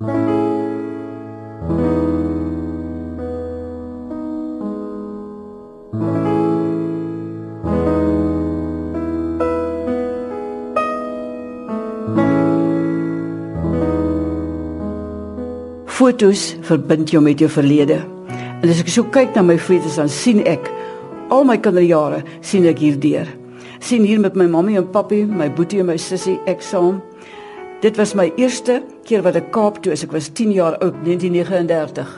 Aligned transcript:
Fotos 0.00 0.16
verbind 16.64 17.10
jou 17.10 17.20
met 17.20 17.36
jou 17.36 17.50
verlede. 17.50 18.00
En 18.62 18.64
as 18.64 18.80
ek 18.80 18.88
so 18.88 19.04
kyk 19.04 19.36
na 19.36 19.44
my 19.44 19.58
foto's 19.60 20.00
dan 20.00 20.08
sien 20.08 20.40
ek 20.48 20.64
al 21.28 21.44
my 21.44 21.58
kinderjare 21.60 22.22
sien 22.40 22.64
ek 22.64 22.80
hierdeur. 22.80 23.28
Sien 23.84 24.08
hier 24.08 24.20
met 24.20 24.32
my 24.32 24.48
mammie 24.48 24.80
en 24.80 24.88
pappie, 24.88 25.26
my 25.28 25.52
boetie 25.52 25.84
en 25.84 25.92
my 25.92 26.00
sussie 26.00 26.40
ek 26.48 26.64
saam. 26.64 27.02
Dit 27.84 28.00
was 28.00 28.16
my 28.16 28.32
eerste 28.40 28.80
keer 29.10 29.24
wat 29.26 29.38
ek 29.40 29.50
Kaap 29.54 29.80
toe 29.82 29.94
is. 29.94 30.04
Ek 30.06 30.14
was 30.14 30.30
10 30.30 30.52
jaar 30.54 30.76
oud, 30.78 30.94
1939. 31.02 32.10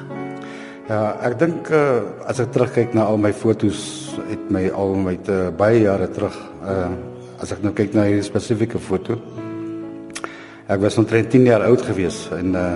Ja, 0.91 1.01
ek 1.25 1.39
dink 1.41 1.71
uh, 1.73 2.03
as 2.29 2.43
ek 2.43 2.53
terugkyk 2.53 2.93
na 2.97 3.07
al 3.09 3.21
my 3.21 3.31
fotos 3.33 4.13
het 4.29 4.51
my 4.53 4.67
al 4.77 4.97
met 5.01 5.29
uh, 5.33 5.49
baie 5.57 5.85
jare 5.87 6.11
terug 6.13 6.35
uh, 6.67 6.91
as 7.41 7.55
ek 7.55 7.63
nou 7.65 7.73
kyk 7.77 7.95
na 7.97 8.05
hierdie 8.11 8.27
spesifieke 8.27 8.81
foto. 8.83 9.17
Ek 10.69 10.83
was 10.83 10.99
omtrent 11.01 11.31
10 11.33 11.49
jaar 11.49 11.65
oud 11.69 11.85
gewees 11.91 12.27
en 12.39 12.57
uh 12.57 12.73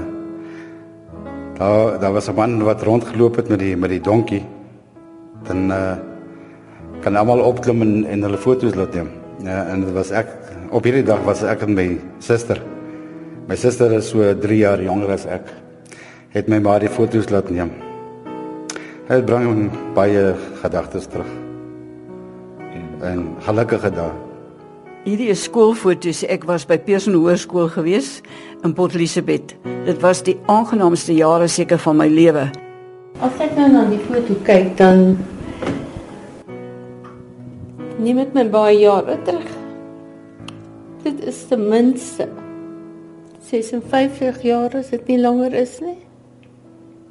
Daar 1.56 1.96
daar 1.96 2.12
was 2.12 2.28
'n 2.28 2.36
man 2.36 2.62
wat 2.62 2.82
rondgeloop 2.84 3.36
het 3.36 3.48
met 3.48 3.58
die 3.58 3.76
met 3.76 3.88
die 3.88 4.00
donkie. 4.00 4.44
Dan 5.48 5.72
uh 5.72 5.96
kan 7.00 7.16
almal 7.16 7.40
opklim 7.40 7.80
en, 7.82 8.04
en 8.04 8.22
hulle 8.22 8.36
foto's 8.36 8.74
laat 8.74 8.94
neem. 8.94 9.08
Ja, 9.40 9.64
en 9.64 9.80
dit 9.80 9.92
was 9.92 10.10
ek 10.10 10.28
op 10.70 10.84
hierdie 10.84 11.04
dag 11.04 11.24
was 11.24 11.42
ek 11.42 11.62
en 11.62 11.74
my 11.74 11.96
suster. 12.18 12.60
My 13.46 13.54
suster 13.54 13.92
is 13.94 14.08
so 14.10 14.34
3 14.34 14.56
jaar 14.58 14.80
jonger 14.82 15.12
as 15.14 15.24
ek. 15.30 15.46
Het 16.34 16.48
my 16.50 16.58
maar 16.58 16.82
die 16.82 16.90
foto's 16.90 17.28
laat 17.30 17.46
neem. 17.54 17.68
Dit 19.06 19.26
bring 19.28 19.68
baie 19.94 20.32
gedagtes 20.58 21.04
terug. 21.06 21.28
En 23.06 23.20
gelukkige 23.46 23.92
dae. 23.94 24.08
Hierdie 25.04 25.28
is 25.30 25.44
skoolfoto's. 25.46 26.24
Ek 26.26 26.42
was 26.48 26.64
by 26.66 26.74
Pearson 26.82 27.14
Hoërskool 27.14 27.70
gewees 27.70 28.16
in 28.66 28.74
Port 28.74 28.96
Elizabeth. 28.98 29.54
Dit 29.86 30.02
was 30.02 30.24
die 30.26 30.34
aangenaamste 30.50 31.14
jare 31.14 31.46
seker 31.46 31.78
van 31.84 32.00
my 32.00 32.08
lewe. 32.10 32.48
As 33.22 33.38
ek 33.38 33.54
nou 33.54 33.68
na 33.70 33.84
die 33.92 34.00
foto 34.08 34.34
kyk, 34.48 34.72
dan 34.80 35.14
neem 38.02 38.18
dit 38.24 38.34
my 38.34 38.48
baie 38.50 38.74
jare 38.80 39.14
terug. 39.22 39.54
Dit 41.06 41.22
is 41.30 41.44
ten 41.46 41.62
minste 41.70 42.26
56 43.46 44.42
jaar 44.42 44.74
as 44.74 44.90
dit 44.90 45.10
nie 45.12 45.18
langer 45.20 45.54
is 45.54 45.78
nie. 45.78 45.98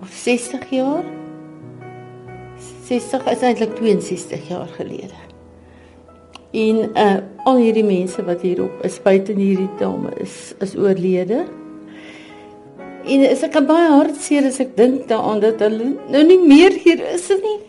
Of 0.03 0.11
60 0.11 0.65
jaar. 0.75 1.05
60 2.87 3.29
is 3.31 3.43
eintlik 3.47 3.77
62 3.77 4.49
jaar 4.51 4.67
gelede. 4.75 5.21
En 6.55 6.81
uh 6.91 7.21
al 7.45 7.59
hierdie 7.61 7.85
mense 7.85 8.23
wat 8.25 8.41
hierop 8.41 8.79
is, 8.87 8.95
buite 9.03 9.35
hierdie 9.37 9.69
dame 9.79 10.09
is 10.23 10.55
is 10.65 10.73
oorlede. 10.75 11.43
En 13.05 13.23
is 13.29 13.43
ek 13.45 13.59
baie 13.69 13.91
hartseer 13.93 14.47
as 14.49 14.57
ek 14.63 14.73
dink 14.75 15.05
daaraan 15.11 15.43
dat 15.43 15.61
hulle 15.61 15.91
nou 16.09 16.23
nie 16.25 16.39
meer 16.41 16.73
hier 16.83 17.03
is 17.13 17.29
nie. 17.43 17.59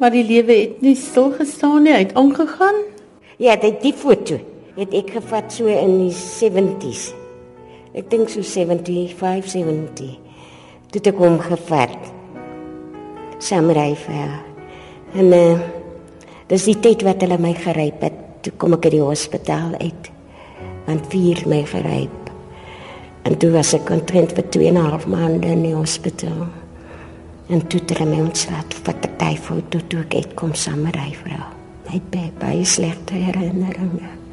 Maar 0.00 0.16
die 0.16 0.24
lewe 0.24 0.56
het 0.62 0.82
nie 0.82 0.96
stil 0.98 1.30
gestaan 1.36 1.84
nie, 1.84 1.92
hy 1.92 2.02
het 2.06 2.16
aangegaan. 2.18 2.80
Ja, 3.38 3.54
dit 3.60 3.78
die 3.84 3.94
foto 3.94 4.40
het 4.76 4.94
ek 4.94 5.14
gevat 5.18 5.52
so 5.52 5.66
in 5.70 5.98
die 6.02 6.14
70s. 6.14 7.12
Ek 7.94 8.10
dink 8.10 8.28
so 8.28 8.42
75, 8.42 9.46
70. 9.50 10.18
Dit 10.90 11.06
het 11.06 11.14
hom 11.18 11.38
gevat. 11.38 12.10
Samurai 13.38 13.94
vir. 13.94 14.36
En 15.14 15.32
uh, 15.34 15.58
Dis 16.44 16.66
die 16.68 16.76
tyd 16.76 17.00
wat 17.06 17.22
hulle 17.24 17.38
my 17.40 17.54
geryp 17.56 18.02
het. 18.04 18.16
Toe 18.44 18.52
kom 18.60 18.76
ek 18.76 18.90
uit 18.90 18.98
die 18.98 19.04
hospitaal 19.04 19.78
uit. 19.80 20.10
Want 20.84 21.06
vier 21.12 21.40
my 21.48 21.62
geryp. 21.70 22.32
En 23.24 23.38
toe 23.40 23.48
was 23.54 23.72
ek 23.72 23.86
kontrent 23.88 24.34
vir 24.36 24.44
2 24.52 24.68
en 24.68 24.76
'n 24.76 24.90
half 24.90 25.06
maande 25.08 25.48
in 25.48 25.62
die 25.64 25.74
hospitaal. 25.74 26.44
En 27.48 27.66
toe 27.66 27.80
het 27.80 27.96
hulle 27.96 28.10
my 28.10 28.20
ontslaat 28.28 28.74
vir 28.74 28.94
die 29.00 29.10
tyfout 29.16 29.70
toe 29.88 30.00
ek 30.00 30.14
uitkom 30.14 30.52
samery 30.54 31.16
vrou. 31.22 31.48
My 31.88 32.00
baie 32.10 32.32
baie 32.38 32.64
slegte 32.64 33.14
herinneringe. 33.14 34.23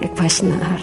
Ek 0.00 0.16
was 0.16 0.40
naar. 0.40 0.80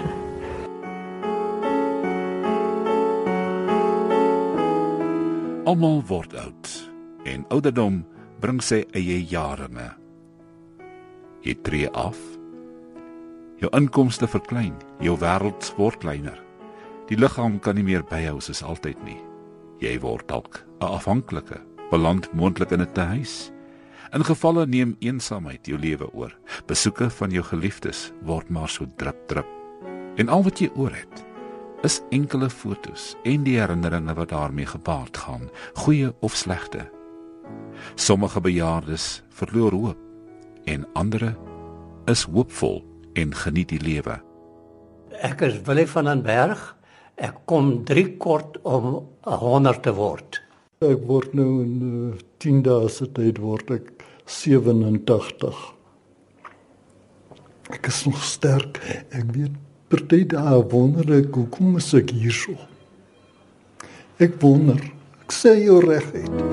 Almal 5.65 6.03
word 6.05 6.35
oud 6.37 6.69
en 7.25 7.45
ouderdom 7.49 8.03
bring 8.39 8.61
sy 8.61 8.83
eie 8.93 9.17
jaringe. 9.25 9.89
Jy 11.41 11.57
tree 11.65 11.89
af. 11.97 12.19
Jou 13.57 13.73
inkomste 13.73 14.29
verklein, 14.29 14.77
jou 15.01 15.17
wêreld 15.17 15.71
word 15.81 15.97
kleiner. 16.05 16.37
Die 17.09 17.17
liggaam 17.17 17.57
kan 17.57 17.73
nie 17.79 17.87
meer 17.87 18.05
byhou 18.05 18.37
soos 18.37 18.61
altyd 18.61 19.01
nie. 19.01 19.17
Jy 19.81 19.97
word 20.05 20.29
dalk 20.29 20.61
'n 20.77 20.93
afhanklike, 20.93 21.57
beland 21.89 22.29
moontlik 22.33 22.71
in 22.71 22.81
'n 22.81 22.93
tuis. 22.93 23.49
In 24.15 24.23
gevalle 24.23 24.65
neem 24.67 24.95
eensaamheid 25.03 25.67
jou 25.67 25.79
lewe 25.79 26.07
oor. 26.13 26.33
Besoeke 26.67 27.09
van 27.09 27.31
jou 27.31 27.43
geliefdes 27.43 28.11
word 28.23 28.49
maar 28.49 28.69
so 28.69 28.87
drup 28.95 29.19
drup. 29.27 29.49
En 30.17 30.29
al 30.29 30.43
wat 30.43 30.61
jy 30.63 30.69
oor 30.75 30.93
het, 30.95 31.23
is 31.85 31.99
enkele 32.15 32.49
fotos 32.49 33.15
en 33.27 33.43
die 33.45 33.57
herinneringe 33.59 34.15
wat 34.17 34.31
daarmee 34.31 34.65
gepaard 34.65 35.17
gaan, 35.17 35.49
goeie 35.83 36.13
of 36.25 36.35
slegte. 36.35 36.87
Sommige 37.95 38.41
bejaardes 38.41 39.21
verloor 39.29 39.75
hoop 39.75 39.99
en 40.65 40.87
ander 40.93 41.35
is 42.07 42.23
hoopvol 42.23 42.81
en 43.13 43.35
geniet 43.35 43.69
die 43.75 43.83
lewe. 43.83 44.17
Ek 45.23 45.41
is 45.45 45.61
Willie 45.67 45.87
van 45.87 46.09
den 46.09 46.23
Berg. 46.25 46.59
Ek 47.17 47.39
kom 47.49 47.83
3 47.87 48.17
kort 48.21 48.59
om 48.67 49.07
100 49.25 49.83
te 49.83 49.93
word. 49.97 50.41
Ek 50.85 51.05
word 51.09 51.33
nou 51.33 51.63
in 51.63 51.77
uh, 51.81 51.93
eh, 52.13 52.25
10 52.43 52.59
dae 52.67 52.89
se 52.93 53.07
tyd 53.09 53.39
word 53.41 53.71
ek 53.73 53.96
87. 54.27 55.55
Ek 57.71 57.87
is 57.87 58.03
nog 58.05 58.19
sterk. 58.23 58.79
Ek 59.15 59.31
weet 59.31 59.55
party 59.87 60.25
dae 60.27 60.59
wonder 60.71 61.07
ek 61.15 61.31
hoekom 61.35 61.77
ek 61.79 62.11
hier 62.11 62.35
so. 62.35 62.55
Ek 64.19 64.35
wonder. 64.43 64.81
Ek 65.23 65.31
sê 65.35 65.55
jou 65.61 65.79
regheid. 65.83 66.43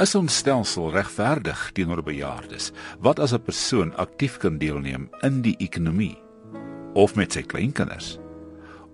Is 0.00 0.14
ons 0.16 0.38
stelsel 0.40 0.88
regverdig 0.94 1.66
teenoor 1.76 2.00
bejaardes? 2.02 2.70
Wat 3.04 3.20
as 3.20 3.34
'n 3.34 3.44
persoon 3.44 3.94
aktief 3.96 4.38
kan 4.38 4.58
deelneem 4.58 5.10
in 5.22 5.42
die 5.42 5.56
ekonomie 5.58 6.16
of 6.94 7.14
met 7.16 7.32
sy 7.32 7.42
kleinkinders? 7.42 8.18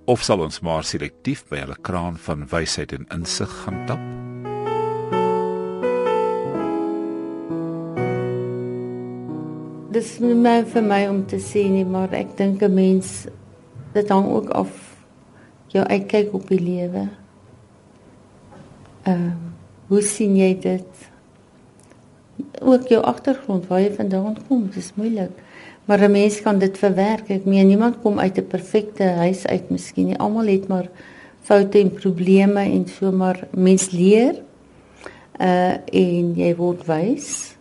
Of 0.06 0.22
sal 0.22 0.41
ons 0.41 0.60
maar 0.60 0.84
selektief 0.84 1.48
by 1.48 1.56
hulle 1.56 1.77
kraan 1.83 2.16
van 2.16 2.48
wysheid 2.48 2.93
en 2.93 3.06
insig 3.10 3.50
gaan 3.65 3.87
tap? 3.87 4.16
Dis 9.96 10.18
nie 10.20 10.34
meer 10.36 10.66
vir 10.68 10.82
my 10.84 11.06
om 11.08 11.22
te 11.24 11.38
sê 11.40 11.62
nie, 11.72 11.86
maar 11.88 12.12
ek 12.12 12.36
dink 12.36 12.62
'n 12.62 12.74
mens 12.74 13.28
dit 13.94 14.08
hang 14.08 14.26
ook 14.28 14.50
af 14.50 14.96
jou 15.72 15.84
uitkyk 15.84 16.34
op 16.34 16.48
die 16.48 16.60
lewe. 16.60 17.08
Ehm 19.06 19.22
um, 19.22 19.46
Hoe 19.86 20.02
sien 20.02 20.34
jy 20.36 20.50
dit? 20.58 21.04
Ook 22.58 22.88
jou 22.90 22.98
agtergrond 23.06 23.68
waar 23.70 23.80
jy 23.80 23.92
vandaan 23.94 24.36
kom, 24.48 24.64
dis 24.74 24.90
moeilik. 24.98 25.30
Maar 25.86 26.02
'n 26.02 26.10
mens 26.10 26.42
kan 26.42 26.58
dit 26.58 26.78
verwerk. 26.78 27.30
Ek 27.30 27.44
meen 27.44 27.66
niemand 27.66 28.00
kom 28.02 28.18
uit 28.18 28.38
'n 28.38 28.47
perfekte 28.47 29.04
huis 29.04 29.47
uit 29.47 29.71
miskien 29.71 30.06
nie. 30.06 30.18
Almal 30.18 30.47
het 30.47 30.68
maar 30.68 30.88
foute 31.42 31.78
en 31.78 31.92
probleme 31.92 32.60
en 32.60 32.86
so 32.88 33.12
maar 33.12 33.48
mens 33.50 33.91
leer. 33.91 34.42
Uh 35.41 35.74
en 35.92 36.34
jy 36.34 36.56
word 36.56 36.86
wys. 36.86 37.55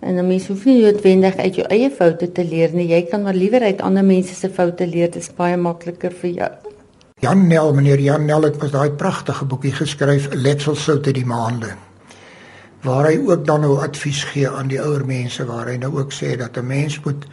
En 0.00 0.16
dan 0.16 0.26
mens 0.26 0.46
hoef 0.46 0.64
nie 0.64 0.82
noodwendig 0.82 1.36
uit 1.36 1.54
jou 1.54 1.66
eie 1.74 1.90
foute 1.90 2.32
te 2.32 2.44
leer 2.44 2.70
nie. 2.72 2.86
Jy 2.88 3.02
kan 3.10 3.22
maar 3.22 3.34
liewer 3.34 3.62
uit 3.62 3.80
ander 3.80 4.04
mense 4.04 4.34
se 4.34 4.50
foute 4.50 4.86
leer. 4.86 5.10
Dit 5.10 5.22
is 5.22 5.34
baie 5.34 5.56
makliker 5.56 6.14
vir 6.22 6.30
jou. 6.30 6.50
Jan 7.20 7.46
Nel, 7.48 7.72
meneer 7.74 7.98
Jan 7.98 8.26
Nel 8.26 8.46
het 8.46 8.60
mos 8.62 8.70
daai 8.70 8.90
pragtige 8.94 9.44
boekie 9.44 9.72
geskryf 9.74 10.28
Letsel 10.32 10.76
sout 10.78 11.06
uit 11.06 11.16
die 11.16 11.26
maande. 11.26 11.72
Waar 12.86 13.08
hy 13.10 13.16
ook 13.18 13.42
dan 13.46 13.64
nou 13.66 13.80
advies 13.82 14.22
gee 14.30 14.46
aan 14.46 14.70
die 14.70 14.78
ouer 14.78 15.02
mense 15.06 15.42
waar 15.48 15.66
hy 15.66 15.80
nou 15.82 15.96
ook 15.98 16.14
sê 16.14 16.36
dat 16.38 16.56
'n 16.56 16.66
mens 16.66 17.00
moet 17.04 17.26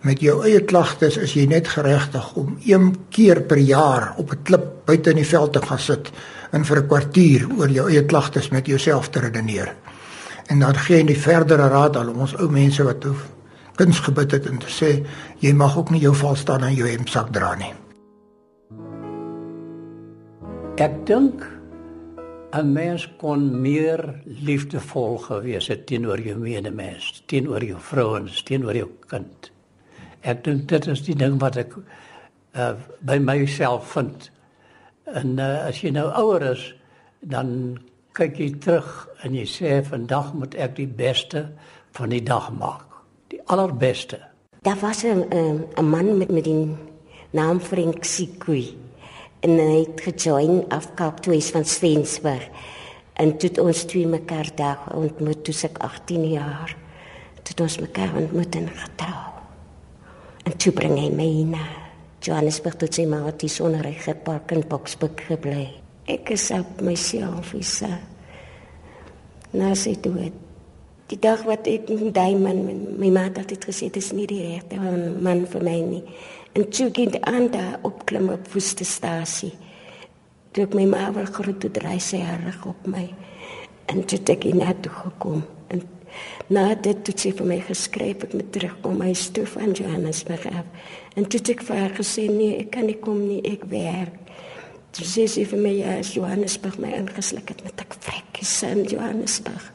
met 0.00 0.20
jou 0.20 0.38
eie 0.46 0.60
klagtes 0.64 1.16
is 1.16 1.34
jy 1.34 1.46
net 1.46 1.68
geregtig 1.68 2.34
om 2.34 2.56
een 2.64 2.94
keer 3.10 3.42
per 3.42 3.58
jaar 3.58 4.14
op 4.16 4.32
'n 4.32 4.42
klip 4.42 4.64
buite 4.84 5.10
in 5.10 5.16
die 5.16 5.26
veld 5.26 5.52
te 5.52 5.62
gaan 5.62 5.78
sit 5.78 6.10
en 6.50 6.64
vir 6.64 6.78
'n 6.78 6.86
kwartier 6.86 7.46
oor 7.58 7.68
jou 7.68 7.88
eie 7.90 8.04
klagtes 8.04 8.48
met 8.48 8.66
jouself 8.66 9.08
te 9.08 9.20
redeneer. 9.20 9.74
En 10.48 10.58
dan 10.62 10.76
gee 10.78 11.00
hy 11.00 11.06
die 11.08 11.18
verdere 11.18 11.68
raad 11.68 11.96
aan 11.96 12.12
ons 12.14 12.36
ou 12.38 12.46
mense 12.50 12.84
wat 12.86 13.04
hoef 13.04 13.26
kuns 13.76 13.98
gebid 14.00 14.32
het 14.32 14.46
en 14.48 14.60
sê 14.70 14.92
jy 15.42 15.52
mag 15.52 15.74
ook 15.76 15.90
nie 15.92 16.00
jou 16.00 16.14
val 16.16 16.36
staan 16.38 16.64
in 16.68 16.76
jou 16.78 16.88
hemsak 16.88 17.32
dra 17.34 17.54
nie. 17.58 17.72
Ek 20.76 20.94
dink 21.08 21.44
'n 22.52 22.72
mens 22.72 23.08
kon 23.18 23.60
meer 23.60 24.00
liefdevol 24.24 25.18
gewees 25.18 25.66
het 25.68 25.86
teenoor 25.86 26.20
jou 26.20 26.38
medemens, 26.38 27.22
teenoor 27.26 27.64
jou 27.64 27.80
vrouens, 27.80 28.42
teenoor 28.42 28.76
jou 28.76 28.88
kind. 29.08 29.50
Ek 30.22 30.44
dink 30.44 30.68
dit 30.68 30.86
is 30.86 31.02
die 31.02 31.14
ding 31.14 31.40
wat 31.40 31.56
ek 31.56 31.74
uh, 32.54 32.72
by 33.00 33.18
myself 33.18 33.92
vind. 33.92 34.30
En 35.04 35.38
uh, 35.38 35.66
as 35.68 35.82
jy 35.82 35.90
nou 35.90 36.06
ouer 36.12 36.42
is, 36.52 36.74
dan 37.20 37.78
kyk 38.16 38.38
jy 38.40 38.48
terug 38.64 38.92
en 39.24 39.34
jy 39.36 39.44
sê 39.48 39.72
vandag 39.84 40.32
moet 40.38 40.54
ek 40.56 40.78
die 40.78 40.88
beste 40.88 41.42
van 41.96 42.12
die 42.14 42.22
dag 42.24 42.48
maak. 42.56 43.02
Die 43.32 43.40
allerbeste. 43.52 44.20
Daar 44.64 44.80
was 44.80 45.04
'n 45.04 45.24
'n 45.76 45.84
man 45.84 46.18
met 46.18 46.30
met 46.30 46.44
die 46.44 46.76
naam 47.30 47.60
Frank 47.60 48.04
Sikui 48.04 48.76
en 49.40 49.50
hy 49.58 49.84
het 49.84 50.00
gejoin 50.00 50.64
afkaap 50.68 51.20
toe 51.20 51.36
is 51.36 51.50
van 51.50 51.64
Stensberg. 51.64 52.48
En 53.12 53.36
toe 53.38 53.50
ons 53.60 53.84
twee 53.84 54.06
mekaar 54.06 54.48
dag 54.54 54.94
ontmoet 54.94 55.44
toe 55.44 55.54
ek 55.62 55.78
18 55.78 56.30
jaar. 56.30 56.76
Toe 57.42 57.64
ons 57.64 57.78
mekaar 57.78 58.16
ontmoet 58.16 58.54
en 58.54 58.68
getrou. 58.68 59.32
En 60.44 60.56
toe 60.56 60.72
bring 60.72 60.98
hy 60.98 61.10
my 61.10 61.42
na 61.56 61.66
Johannesburg 62.20 62.76
toe 62.76 62.88
sy 62.90 63.06
maar 63.06 63.36
die 63.36 63.48
sonrige 63.48 64.14
park 64.14 64.50
in 64.50 64.64
Boksburg 64.68 65.26
gebly. 65.26 65.85
Ek 66.06 66.30
is 66.30 66.50
op 66.54 66.80
myself 66.86 67.50
is 67.58 67.80
na 69.50 69.72
sy 69.74 69.96
dood. 69.98 70.34
Die 71.10 71.18
dag 71.22 71.44
wat 71.46 71.66
ek 71.70 71.88
daai 72.14 72.34
man 72.38 72.60
my 72.98 73.10
ma 73.14 73.24
het 73.28 73.40
altyd 73.42 73.66
gesê 73.68 73.88
dis 73.94 74.12
nie 74.14 74.26
die 74.30 74.42
regte 74.42 74.78
man 75.22 75.44
vir 75.50 75.64
my 75.66 75.76
nie. 75.86 76.02
En 76.54 76.66
toe 76.70 76.88
ging 76.94 77.10
die 77.14 77.22
aan 77.26 77.50
daar 77.50 77.78
opklim 77.86 78.30
op 78.34 78.46
Woestestasie. 78.54 79.52
Toe 80.54 80.64
ek 80.66 80.74
my 80.78 80.86
ma 80.90 81.10
wil 81.14 81.26
groet 81.30 81.58
toe 81.62 81.70
draai 81.74 81.98
sy 82.02 82.22
haar 82.22 82.42
rug 82.46 82.68
op 82.70 82.86
my. 82.90 83.04
En 83.90 84.02
toe 84.02 84.18
het 84.18 84.34
ek 84.34 84.46
na 84.54 84.74
toe 84.82 84.92
gekom. 84.94 85.42
En 85.74 85.82
na 86.50 86.68
dit 86.74 87.06
het 87.10 87.18
sy 87.18 87.32
vir 87.38 87.50
my 87.50 87.58
geskryf 87.66 88.28
ek 88.28 88.34
moet 88.38 88.52
terugkom 88.54 88.98
my 89.02 89.12
stof 89.14 89.54
van 89.58 89.74
Johannesburg 89.74 90.46
af. 90.54 90.70
En 91.14 91.26
toe 91.26 91.42
het 91.42 91.52
ek 91.54 91.66
vir 91.66 91.82
haar 91.82 91.98
gesê 91.98 92.26
nee, 92.30 92.56
ek 92.62 92.72
kan 92.78 92.86
nie 92.86 92.98
kom 93.02 93.20
nie, 93.26 93.42
ek 93.46 93.66
werk. 93.74 94.25
Toe 94.96 95.04
sê 95.04 95.26
sy 95.28 95.42
vir 95.44 95.60
my 95.60 95.70
ja, 95.76 95.98
Johannesburg 96.00 96.78
my 96.80 96.88
ingesluk 96.96 97.50
het 97.52 97.58
met 97.66 97.82
ek 97.84 97.98
vrek 98.00 98.38
in 98.64 98.86
Johannesburg. 98.88 99.66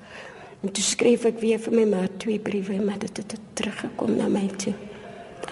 En 0.66 0.72
toe 0.74 0.82
skryf 0.82 1.28
ek 1.30 1.38
weer 1.44 1.62
vir 1.62 1.76
my 1.78 1.84
ma 1.92 2.00
twee 2.22 2.42
briewe, 2.42 2.80
maar 2.82 2.98
dit 3.04 3.22
het, 3.22 3.36
het 3.38 3.52
teruggekom 3.54 4.16
na 4.18 4.26
my 4.34 4.48
toe. 4.58 4.74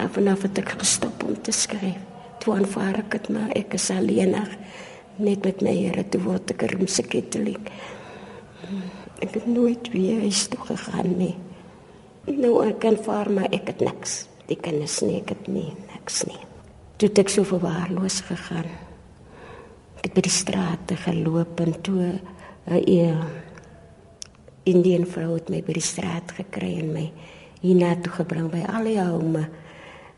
Af 0.02 0.18
en 0.18 0.32
af 0.32 0.42
het 0.42 0.58
ek 0.58 0.74
gestop 0.80 1.22
om 1.22 1.38
te 1.38 1.54
skryf. 1.54 2.02
Toe 2.42 2.56
aanvaar 2.56 2.98
ek 3.04 3.14
het 3.20 3.30
maar 3.30 3.54
ek 3.54 3.78
is 3.78 3.86
alleen 3.94 4.34
net 5.20 5.46
met 5.46 5.62
my 5.62 5.76
Here 5.76 6.02
toe 6.02 6.22
word 6.26 6.50
ek 6.50 6.62
'n 6.62 6.72
Romeinse 6.74 7.06
Katoliek. 7.06 7.70
Ek 9.22 9.34
het 9.34 9.46
nooit 9.46 9.92
weer 9.92 10.20
huis 10.20 10.48
toe 10.48 10.60
gegaan 10.66 11.16
nie. 11.18 11.36
Nou 12.26 12.66
ek 12.66 12.80
kan 12.80 12.96
vaar 12.96 13.30
maar 13.30 13.50
ek 13.52 13.66
het 13.66 13.80
niks. 13.80 14.26
Die 14.46 14.56
kinders 14.56 15.00
nie, 15.00 15.20
ek 15.20 15.28
het 15.28 15.46
nie 15.46 15.74
niks 15.94 16.24
nie. 16.26 16.42
Toe 16.96 17.08
het 17.08 17.18
ek 17.18 17.28
so 17.28 17.44
verwaarloos 17.44 18.20
gegaan. 18.20 18.89
Ek 20.00 20.14
by 20.16 20.22
die 20.24 20.32
strate 20.32 20.96
geloop 20.96 21.60
en 21.60 21.74
toe 21.84 22.00
'n 22.10 22.18
uh, 22.68 23.24
Indian 24.64 25.06
vrou 25.06 25.34
het 25.34 25.48
my 25.50 25.62
by 25.64 25.72
die 25.72 25.84
straat 25.84 26.32
gekry 26.36 26.78
en 26.78 26.92
my 26.92 27.06
hiernatoe 27.62 28.12
gebring 28.12 28.50
by 28.52 28.60
al 28.68 28.84
die 28.84 28.98
home. 29.00 29.44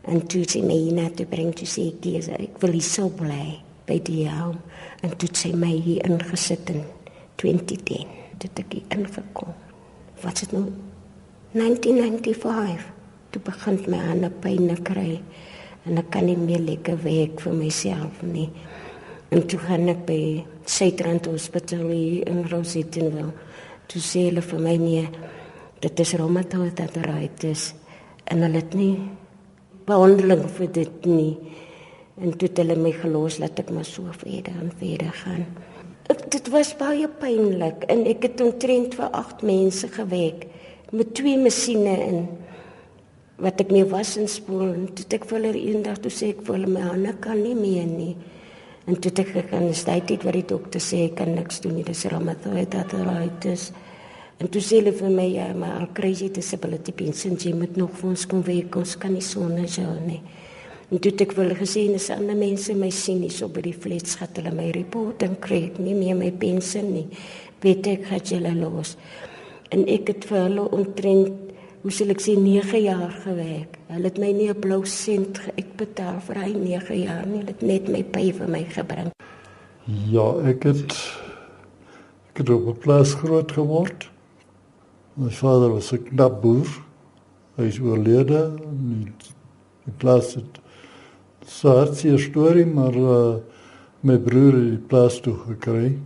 En 0.03 0.25
toe 0.27 0.43
sy 0.47 0.61
my 0.61 0.75
hiernatoe 0.75 1.27
bring 1.31 1.53
toe 1.55 1.67
sê 1.67 1.87
ek 1.91 2.01
dis 2.03 2.27
ek 2.27 2.59
wil 2.61 2.75
hier 2.75 2.87
so 2.87 3.09
bly 3.09 3.59
by 3.87 3.99
die 4.03 4.27
home. 4.27 4.59
En 5.03 5.15
toe 5.19 5.29
sy 5.31 5.53
my 5.55 5.71
hier 5.71 6.03
ingesit 6.07 6.69
in 6.75 6.83
2010. 7.39 8.07
Dit 8.39 8.59
ek 8.59 8.75
hier 8.75 8.97
ingekom. 8.97 9.55
Wat 10.23 10.43
is 10.43 10.51
nou 10.51 10.67
1995. 11.55 12.91
Toe 13.33 13.41
begin 13.41 13.79
my 13.89 13.97
hande 13.97 14.29
pyn 14.43 14.75
kry 14.85 15.21
en 15.87 15.97
ek 15.99 16.11
kan 16.13 16.27
nie 16.27 16.37
meer 16.37 16.61
lekker 16.63 16.99
werk 17.03 17.41
vir 17.43 17.55
myself 17.57 18.21
nie. 18.23 18.49
En 19.33 19.41
toe 19.49 19.57
gaan 19.65 19.87
ek 19.89 20.03
by 20.05 20.17
Suidrand 20.69 21.25
Hospitaal 21.25 21.89
in 22.29 22.43
Rosietenville 22.51 23.31
toe 23.89 24.01
sê 24.05 24.27
hulle 24.27 24.43
vir 24.45 24.59
my 24.61 24.73
nee 24.77 25.05
dit 25.81 26.01
is 26.03 26.11
reumatoid 26.19 26.77
arthritis. 26.83 27.63
En 28.29 28.43
hulle 28.45 28.61
het 28.61 28.75
nie 28.77 28.91
behandeling 29.87 30.43
vir 30.57 30.69
dit 30.75 31.07
nie. 31.09 31.31
En 32.21 32.35
toe 32.37 32.45
het 32.45 32.61
hulle 32.61 32.77
my 32.77 32.91
gelos 32.99 33.39
laat 33.41 33.63
ek 33.63 33.71
maar 33.73 33.87
so 33.89 34.13
verder 34.19 34.53
en 34.53 34.69
verder 34.83 35.17
gaan. 35.23 35.47
Ek, 36.13 36.27
dit 36.35 36.51
was 36.53 36.75
baie 36.77 37.09
pynlik 37.23 37.87
en 37.89 38.05
ek 38.13 38.29
het 38.29 38.45
omtrent 38.45 38.93
vir 38.99 39.17
8 39.23 39.41
mense 39.49 39.89
gewerk 39.97 40.45
met 40.93 41.15
twee 41.17 41.41
masjiene 41.41 41.97
in 42.05 42.21
wat 43.41 43.65
ek 43.65 43.73
nie 43.73 43.87
was 43.89 44.13
in 44.21 44.29
spoel. 44.29 44.75
En 44.75 44.87
toe 44.93 45.09
ek 45.17 45.25
vir 45.25 45.39
hulle 45.41 45.65
eendag 45.73 46.05
toe 46.05 46.13
sê 46.13 46.35
ek 46.35 46.45
vir 46.45 46.59
hulle 46.59 46.77
my 46.77 46.85
hande 46.85 47.17
kan 47.25 47.41
nie 47.41 47.57
meer 47.57 47.89
nie 47.89 48.13
En 48.83 48.99
toe 48.99 49.11
ek 49.15 49.29
gegaan 49.31 49.69
is 49.71 49.85
dit 49.87 50.07
dit 50.11 50.23
wat 50.27 50.35
die 50.35 50.47
dokter 50.47 50.81
sê 50.83 51.05
ek 51.07 51.19
kan 51.21 51.29
niks 51.31 51.61
doen 51.63 51.77
nie, 51.77 51.85
dis 51.87 52.03
reumatoid 52.11 52.75
arthritis. 52.75 53.69
En 54.43 54.49
toe 54.51 54.61
sê 54.61 54.81
hulle 54.81 54.91
vir 54.97 55.13
my 55.13 55.27
ja, 55.31 55.45
maar 55.55 55.77
al 55.79 55.91
kry 55.95 56.11
jy 56.11 56.27
disability 56.35 56.91
pension, 56.91 57.37
jy 57.39 57.53
moet 57.55 57.77
nog 57.79 57.93
vir 57.95 58.09
ons 58.09 58.25
kom 58.27 58.41
werk, 58.43 58.75
ons 58.75 58.97
kan 58.99 59.13
nie 59.15 59.23
sonder 59.23 59.69
jou 59.71 59.87
nie. 60.03 60.19
En 60.91 60.99
toe 60.99 61.13
ek 61.23 61.31
wil 61.37 61.55
gesê 61.57 61.85
en 61.87 61.95
is 61.95 62.09
ander 62.13 62.35
mense 62.37 62.75
my 62.75 62.91
sien 62.93 63.23
nie 63.23 63.31
so 63.31 63.47
by 63.47 63.63
die 63.65 63.73
flats 63.73 64.17
gehad 64.19 64.35
hulle 64.41 64.51
my 64.53 64.67
report 64.75 65.23
en 65.25 65.39
kry 65.41 65.63
ek 65.69 65.79
nie 65.81 65.95
meer 65.97 66.19
my 66.19 66.33
pensioen 66.43 66.91
nie. 66.93 67.07
Weet 67.63 67.87
ek 67.87 68.11
het 68.11 68.33
julle 68.35 68.51
los. 68.59 68.97
En 69.73 69.87
ek 69.89 70.11
het 70.11 70.27
vir 70.27 70.43
hulle 70.43 70.67
omtrent 70.75 71.42
hoe 71.83 71.91
sal 71.91 72.13
ek 72.13 72.21
sê 72.23 72.37
9 72.39 72.79
jaar 72.79 73.11
gewerk. 73.25 73.75
Hulle 73.91 74.07
het 74.07 74.19
my 74.19 74.31
nie 74.31 74.47
'n 74.49 74.59
blou 74.59 74.85
sent 74.85 75.39
uitbetaal 75.59 76.21
vir 76.27 76.35
hy 76.35 76.51
9 76.53 76.95
jaar 76.95 77.25
nie. 77.27 77.39
Hulle 77.39 77.51
het 77.51 77.61
net 77.61 77.89
my 77.89 78.03
pay 78.03 78.31
vir 78.31 78.47
my 78.47 78.63
gebring. 78.63 79.11
Ja, 80.07 80.27
ek 80.47 80.63
het 80.63 80.93
ek 82.31 82.37
het 82.37 82.49
op 82.49 82.67
'n 82.67 82.79
plaas 82.79 83.13
groot 83.13 83.51
geword. 83.51 84.09
My 85.15 85.29
vader 85.29 85.69
was 85.69 85.91
'n 85.91 86.03
knap 86.03 86.41
boer. 86.41 86.67
Hy 87.57 87.63
is 87.63 87.79
oorlede 87.79 88.55
in 88.63 89.13
die 89.85 89.93
plaas 89.97 90.35
het 90.35 90.59
saartjie 91.45 92.17
storie, 92.17 92.65
maar 92.65 92.95
uh, 92.95 93.35
my 94.01 94.17
broer 94.17 94.53
het 94.53 94.69
die 94.69 94.87
plaas 94.87 95.19
toe 95.19 95.35
gekry. 95.35 95.99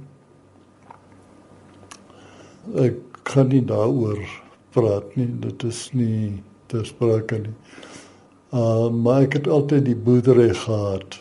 Ek 2.75 2.96
kan 3.24 3.48
nie 3.48 3.65
daaroor 3.65 4.47
praat 4.77 5.15
nie. 5.17 5.27
Dit 5.41 5.65
is 5.67 5.88
nie 5.98 6.43
te 6.72 6.84
sprake 6.86 7.41
nie. 7.48 7.55
Uh 8.55 8.88
maar 8.93 9.25
ek 9.25 9.39
het 9.41 9.50
altyd 9.51 9.88
die 9.89 9.98
boerdery 9.98 10.53
gehad. 10.55 11.19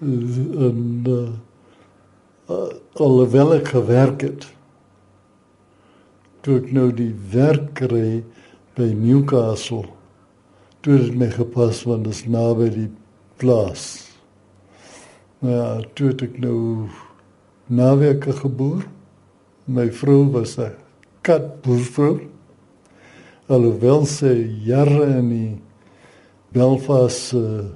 En 0.00 0.80
uh, 1.08 1.20
uh 2.48 2.70
alhoewel 3.00 3.54
ek 3.58 3.74
gewerk 3.74 4.24
het 4.26 4.48
toe 6.40 6.56
ek 6.62 6.70
nou 6.72 6.88
die 6.96 7.12
werk 7.32 7.74
kry 7.78 8.22
by 8.78 8.88
Newcastle 8.96 9.88
toe 10.80 10.96
het 10.96 11.16
my 11.16 11.28
gepas 11.32 11.82
want 11.88 12.06
dit 12.08 12.14
is 12.14 12.24
naby 12.24 12.70
die 12.72 12.88
plaas. 13.40 13.84
Nou 15.40 15.54
ja, 15.54 15.68
toe 15.96 16.10
het 16.12 16.24
ek 16.24 16.38
nou 16.40 16.88
naweke 17.68 18.32
geboer. 18.36 18.84
My 19.70 19.90
vrou 19.92 20.24
was 20.32 20.56
'n 20.58 20.72
kat 21.26 21.60
boervrou. 21.64 22.18
Alhoewel 23.50 24.06
sy 24.08 24.34
jare 24.66 25.06
in 25.18 25.28
die 25.32 25.52
Belfast 26.54 27.34
uh, 27.38 27.66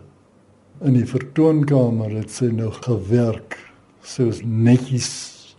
in 0.84 0.96
die 0.98 1.06
vertoonkamer 1.08 2.12
het 2.14 2.32
sy 2.34 2.50
nog 2.54 2.80
gewerk. 2.86 3.58
Sy 4.04 4.28
was 4.28 4.42
netjies 4.44 5.12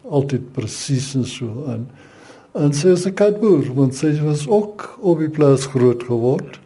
altyd 0.06 0.52
presies 0.56 1.14
en 1.18 1.26
so 1.28 1.66
aan. 1.72 1.88
En 2.56 2.74
sy 2.74 2.94
is 2.96 3.06
'n 3.08 3.16
katboer 3.16 3.68
want 3.76 3.96
sy 3.96 4.14
was 4.24 4.48
ook 4.48 4.98
op 5.02 5.20
die 5.20 5.30
plaas 5.30 5.68
groot 5.68 6.04
geword. 6.04 6.60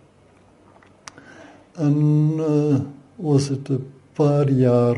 En 1.77 1.97
uh, 2.37 2.79
was 3.17 3.49
dit 3.49 3.69
'n 3.69 3.85
paar 4.13 4.49
jaar 4.49 4.97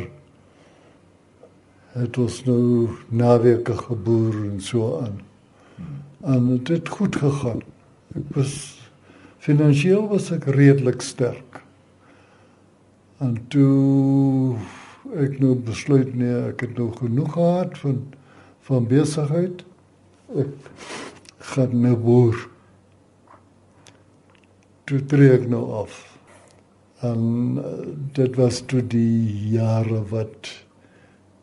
het 1.93 2.17
ons 2.17 2.43
nou 2.45 2.89
naweke 3.09 3.75
geboer 3.77 4.35
en 4.51 4.61
so 4.61 4.99
aan 5.03 5.19
en 6.23 6.47
het 6.67 6.89
goed 6.89 7.15
gegaan. 7.15 7.61
Ek 8.15 8.35
was 8.35 8.53
finansiëel 9.41 10.07
was 10.11 10.29
ek 10.31 10.45
redelik 10.53 11.01
sterk. 11.01 11.61
En 13.21 13.37
toe 13.53 14.57
ek 15.17 15.39
nou 15.41 15.55
besluit 15.55 16.13
nee, 16.15 16.37
ek 16.51 16.67
het 16.67 16.77
nou 16.77 16.91
genoeg 16.97 17.33
gehad 17.33 17.77
van 17.83 18.01
van 18.61 18.87
besigheid. 18.87 19.63
Ek 20.37 20.53
gaan 21.51 21.79
nou 21.81 21.95
boer. 21.97 22.47
toe 24.91 24.99
tree 25.07 25.31
ek 25.37 25.47
nou 25.47 25.63
af. 25.81 25.99
En 27.07 27.21
uh, 27.61 27.69
dit 28.17 28.35
was 28.39 28.59
toe 28.67 28.81
die 28.83 29.51
jare 29.53 30.01
wat 30.11 30.51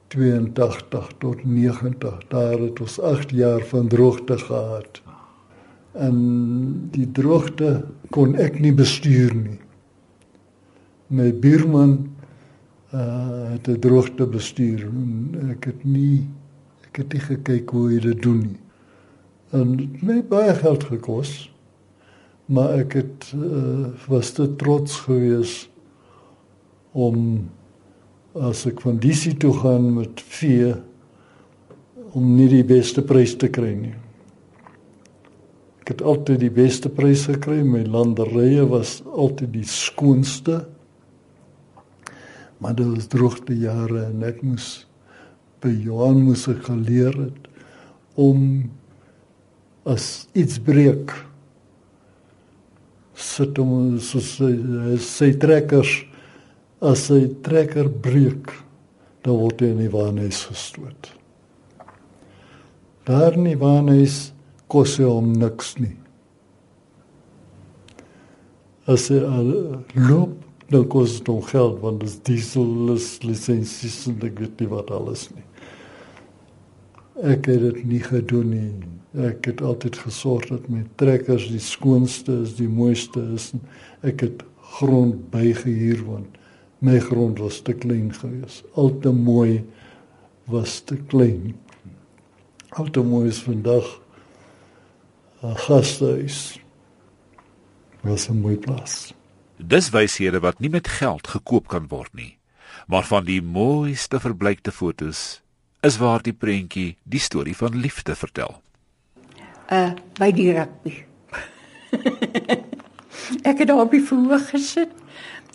82 0.08 1.12
tot 1.18 1.44
90 1.44 2.18
daar 2.28 2.58
het 2.58 2.80
ons 2.80 3.00
8 3.00 3.30
jaar 3.30 3.60
van 3.60 3.88
droogte 3.88 4.38
gehad. 4.38 5.02
En 5.92 6.16
die 6.90 7.10
droogte 7.12 7.84
kon 8.10 8.36
ek 8.36 8.60
nie 8.60 8.72
bestuur 8.72 9.34
nie. 9.34 9.60
My 11.06 11.32
buurman 11.32 11.98
uh 12.92 13.26
het 13.48 13.64
die 13.64 13.78
droogte 13.78 14.26
bestuur 14.26 14.86
en 14.86 15.50
ek 15.52 15.64
het 15.72 15.84
nie 15.84 16.24
ek 16.88 17.02
het 17.02 17.12
nie 17.12 17.20
gekyk 17.20 17.70
hoe 17.70 17.84
hy 17.90 18.00
dit 18.00 18.22
doen 18.22 18.40
nie. 18.46 18.60
En 19.52 19.76
my 20.04 20.22
baie 20.28 20.54
geld 20.54 20.84
gekos. 20.84 21.50
Maar 22.48 22.80
ek 22.80 22.94
het 22.96 23.32
uh, 23.36 23.92
was 24.08 24.30
te 24.32 24.46
trots 24.56 25.00
geweest 25.04 25.68
om 26.96 27.44
as 28.36 28.66
ek 28.68 28.82
van 28.84 28.98
DC 29.00 29.38
toe 29.40 29.54
gaan 29.62 29.88
met 29.96 30.20
vee 30.20 30.74
om 32.16 32.34
nie 32.36 32.48
die 32.50 32.64
beste 32.66 33.04
prys 33.04 33.36
te 33.40 33.48
kry 33.52 33.72
nie. 33.76 33.94
Ek 35.82 35.94
het 35.94 36.04
altyd 36.04 36.42
die 36.42 36.52
beste 36.52 36.90
prys 36.92 37.24
gekry. 37.30 37.62
My 37.64 37.80
landerye 37.88 38.66
was 38.68 38.98
altyd 39.08 39.54
die 39.54 39.68
skoonste. 39.68 40.66
Maar 42.60 42.74
dit 42.76 42.90
was 42.90 43.08
droogte 43.08 43.56
jare 43.56 44.08
en 44.10 44.26
ek 44.26 44.42
moes 44.44 44.66
by 45.62 45.70
Johan 45.72 46.20
moes 46.26 46.44
ek 46.50 46.66
geleer 46.68 47.16
het 47.16 47.48
om 48.18 48.68
as 49.88 50.28
iets 50.36 50.58
breek 50.62 51.14
sit 53.18 53.58
om 53.58 53.96
so 54.02 54.20
sy, 54.22 54.52
sy 55.02 55.32
trekkers 55.40 55.94
as 56.84 57.08
sy 57.08 57.24
trekker 57.42 57.88
breek 57.90 58.52
dan 59.26 59.38
word 59.40 59.62
hy 59.62 59.72
in 59.72 59.80
die 59.82 59.92
waarneus 59.92 60.44
gestoot. 60.48 61.12
Daar 63.08 63.34
in 63.38 63.48
die 63.48 63.58
waarneus 63.58 64.28
kos 64.70 64.98
hy 65.00 65.08
hom 65.08 65.32
niks 65.40 65.74
nie. 65.80 65.96
As 68.88 69.08
hy 69.12 69.18
loop 69.96 70.36
dan 70.68 70.84
kos 70.92 71.18
dit 71.18 71.28
hom 71.32 71.40
geld 71.48 71.78
want 71.80 72.02
dit 72.02 72.10
is 72.10 72.18
diesel 72.28 72.66
lisensies 73.24 74.02
en 74.10 74.20
ek 74.28 74.40
weet 74.44 74.62
nie 74.62 74.70
wat 74.70 74.92
alles 74.94 75.28
nie. 75.32 75.44
Ek 77.24 77.48
het 77.50 77.62
dit 77.64 77.78
nie 77.88 78.02
gedoen 78.04 78.52
nie. 78.52 78.72
Ek 79.28 79.48
het 79.48 79.62
altyd 79.64 79.96
gesorg 80.04 80.50
dat 80.52 80.68
my 80.70 80.84
trekkers 81.00 81.48
die 81.50 81.62
skoonste 81.64 82.44
is, 82.44 82.54
die 82.60 82.68
mooiste 82.70 83.24
is. 83.34 83.50
Ek 84.06 84.22
het 84.26 84.44
grond 84.76 85.24
bygehuur 85.32 86.04
want 86.06 86.36
my 86.78 86.98
grond 87.00 87.38
was 87.38 87.60
te 87.60 87.72
klein 87.72 88.12
geweest. 88.14 88.64
Al 88.74 88.98
te 88.98 89.10
mooi 89.10 89.64
was 90.44 90.80
te 90.80 90.96
klein. 90.96 91.56
Al 92.68 92.90
te 92.90 93.02
mooi 93.02 93.28
is 93.28 93.42
vandag 93.42 94.00
'n 95.42 95.56
gastehuis. 95.56 96.60
Was 98.00 98.28
'n 98.28 98.40
mooi 98.40 98.56
plaas. 98.56 99.14
Dis 99.56 99.90
wyshede 99.90 100.40
wat 100.40 100.58
nie 100.58 100.70
met 100.70 100.88
geld 100.88 101.26
gekoop 101.26 101.68
kan 101.68 101.88
word 101.88 102.14
nie, 102.14 102.38
maar 102.86 103.04
van 103.04 103.24
die 103.24 103.42
mooiste 103.42 104.20
verblykte 104.20 104.72
fotos 104.72 105.42
is 105.80 105.96
waar 105.96 106.22
die 106.22 106.32
prentjie 106.32 106.96
die 107.02 107.20
storie 107.20 107.56
van 107.56 107.76
liefde 107.76 108.14
vertel. 108.14 108.62
Uh 109.70 109.92
by 110.18 110.30
die 110.32 110.52
rugby. 110.52 111.04
ek 113.50 113.58
het 113.58 113.68
daar 113.68 113.80
op 113.80 113.90
die 113.90 114.02
verhoog 114.02 114.50
gesit 114.50 114.94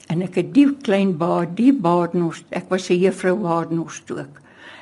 en 0.08 0.22
ek 0.22 0.36
het 0.36 0.54
die 0.54 0.68
klein 0.84 1.18
baard, 1.18 1.56
die 1.58 1.74
baardnost, 1.74 2.46
ek 2.52 2.70
was 2.70 2.90
'n 2.90 3.00
juffrou 3.00 3.36
baardnost 3.36 4.12
ook. 4.12 4.42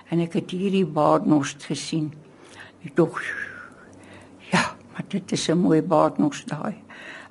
En 0.09 0.19
ek 0.19 0.33
het 0.33 0.51
hierdie 0.51 0.85
baardnost 0.85 1.63
gesien. 1.63 2.11
Ek 2.85 2.95
dog 2.95 3.21
ja, 4.51 4.75
maar 4.91 5.05
dit 5.07 5.31
is 5.31 5.49
'n 5.49 5.57
mooi 5.57 5.81
baardnost 5.81 6.47
daai. 6.47 6.75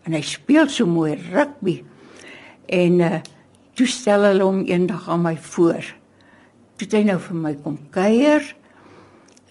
En 0.02 0.12
hy 0.12 0.22
speel 0.22 0.68
so 0.68 0.86
mooi 0.86 1.14
rugby. 1.32 1.84
En 2.66 3.00
uh 3.00 3.20
toe 3.74 3.86
stel 3.86 4.22
hulle 4.22 4.44
hom 4.44 4.64
eendag 4.68 5.08
aan 5.08 5.22
my 5.22 5.36
voor. 5.36 5.84
Toe 6.76 6.88
hy 6.92 7.02
nou 7.02 7.18
vir 7.18 7.36
my 7.36 7.54
kom 7.54 7.78
kuier 7.90 8.44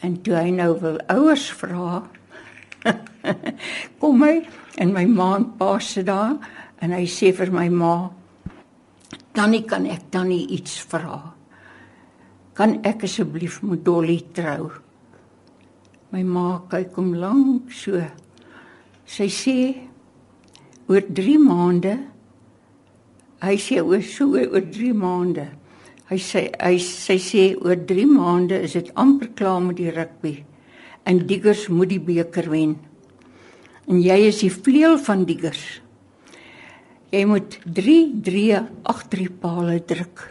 en 0.06 0.22
toe 0.22 0.36
hy 0.36 0.52
nou 0.54 0.80
wil 0.80 1.00
ouers 1.08 1.48
vra. 1.52 2.04
kom 4.02 4.22
hy 4.24 4.48
en 4.78 4.94
my 4.94 5.06
ma 5.06 5.36
en 5.36 5.48
pa 5.58 5.80
sit 5.80 6.06
daar 6.06 6.38
en 6.80 6.92
hy 6.92 7.06
sê 7.10 7.34
vir 7.34 7.52
my 7.52 7.68
ma 7.70 8.12
Tannie 9.40 9.64
kan 9.64 9.86
ek 9.88 10.10
tannie 10.12 10.50
iets 10.52 10.82
vra? 10.92 11.16
Kan 12.60 12.74
ek 12.84 13.06
asseblief 13.08 13.62
met 13.64 13.86
Dolly 13.88 14.18
trou? 14.36 14.66
My 16.12 16.26
ma 16.28 16.44
kyk 16.68 16.98
hom 17.00 17.14
lank 17.16 17.72
so. 17.72 18.02
Sy 19.08 19.30
sê 19.32 19.56
oor 20.92 21.08
3 21.08 21.38
maande. 21.40 21.96
Hy 23.40 23.56
sê 23.64 23.80
oor 23.80 24.04
so 24.04 24.36
oor 24.36 24.68
3 24.76 24.92
maande. 25.06 25.48
Hy 26.12 26.20
sê 26.20 26.50
hy 26.60 26.76
sy 26.84 27.20
sê 27.24 27.48
oor 27.64 27.80
3 27.80 28.10
maande 28.12 28.60
is 28.68 28.76
dit 28.76 28.92
amper 29.00 29.32
klaar 29.40 29.64
met 29.64 29.80
die 29.80 29.94
rugby 29.96 30.36
en 31.08 31.24
Diggers 31.32 31.70
moet 31.72 31.94
die 31.96 32.04
beker 32.12 32.52
wen. 32.52 32.76
En 33.88 34.04
jy 34.04 34.20
is 34.34 34.44
die 34.44 34.52
vleuel 34.52 35.00
van 35.00 35.24
Diggers. 35.24 35.80
Jy 37.10 37.24
moet 37.26 37.56
3 37.66 38.22
3 38.22 38.60
agter 38.86 39.24
die 39.24 39.32
palle 39.34 39.80
druk. 39.82 40.28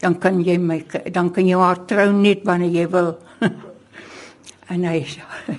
Dan 0.00 0.16
kan 0.16 0.38
jy 0.40 0.56
my 0.56 0.78
dan 1.12 1.28
kan 1.28 1.44
jy 1.44 1.58
haar 1.60 1.82
trou 1.86 2.08
net 2.16 2.46
wanneer 2.48 2.72
jy 2.72 2.86
wil. 2.94 3.10
en 4.72 4.86
hy 4.88 5.02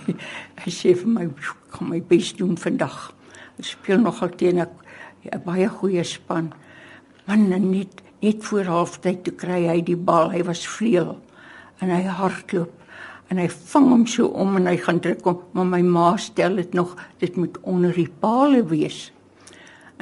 hy 0.64 0.74
sê 0.74 0.96
vir 0.98 1.14
my 1.14 1.28
kom 1.70 1.94
my 1.94 2.02
bes 2.02 2.34
doen 2.40 2.58
vandag. 2.58 3.14
Ek 3.62 3.70
speel 3.70 4.02
nogal 4.02 4.34
teen 4.34 4.66
'n 4.66 5.42
baie 5.46 5.70
goeie 5.70 6.04
span. 6.04 6.50
Man 7.28 7.50
net 7.50 8.02
net 8.22 8.44
voor 8.50 8.66
halftyd 8.66 9.24
toe 9.24 9.38
kry 9.38 9.68
hy 9.70 9.82
die 9.86 9.96
bal. 9.96 10.34
Hy 10.34 10.42
was 10.42 10.66
vleuel 10.66 11.20
en 11.82 11.90
hy 11.94 12.02
hardloop 12.02 12.72
en 13.30 13.38
hy 13.38 13.48
vang 13.48 13.90
hom 13.90 14.08
so 14.08 14.26
om 14.26 14.58
en 14.58 14.66
hy 14.68 14.78
gaan 14.78 15.00
druk 15.00 15.22
hom, 15.26 15.40
maar 15.54 15.66
my 15.66 15.82
ma 15.82 16.18
stel 16.18 16.56
dit 16.56 16.74
nog 16.74 16.98
dit 17.20 17.36
moet 17.38 17.58
onder 17.62 17.94
die 17.94 18.10
palle 18.10 18.64
wees 18.66 19.14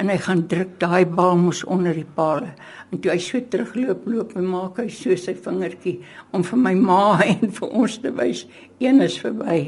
en 0.00 0.10
hy 0.10 0.16
gaan 0.24 0.46
druk 0.50 0.78
daai 0.80 1.04
bal 1.06 1.36
mos 1.38 1.62
onder 1.64 1.94
die 1.96 2.08
palle. 2.16 2.52
En 2.90 3.00
toe 3.00 3.12
hy 3.12 3.18
so 3.22 3.40
terugloop, 3.52 4.06
loop 4.08 4.34
en 4.38 4.48
maak 4.48 4.80
hy 4.82 4.88
so 4.92 5.16
sy 5.18 5.34
vingertjie 5.38 5.98
om 6.32 6.44
vir 6.46 6.62
my 6.64 6.74
ma 6.78 7.04
en 7.26 7.52
vir 7.58 7.76
ons 7.82 7.98
te 8.02 8.12
wys 8.16 8.46
een 8.82 9.02
is 9.04 9.18
verby. 9.22 9.60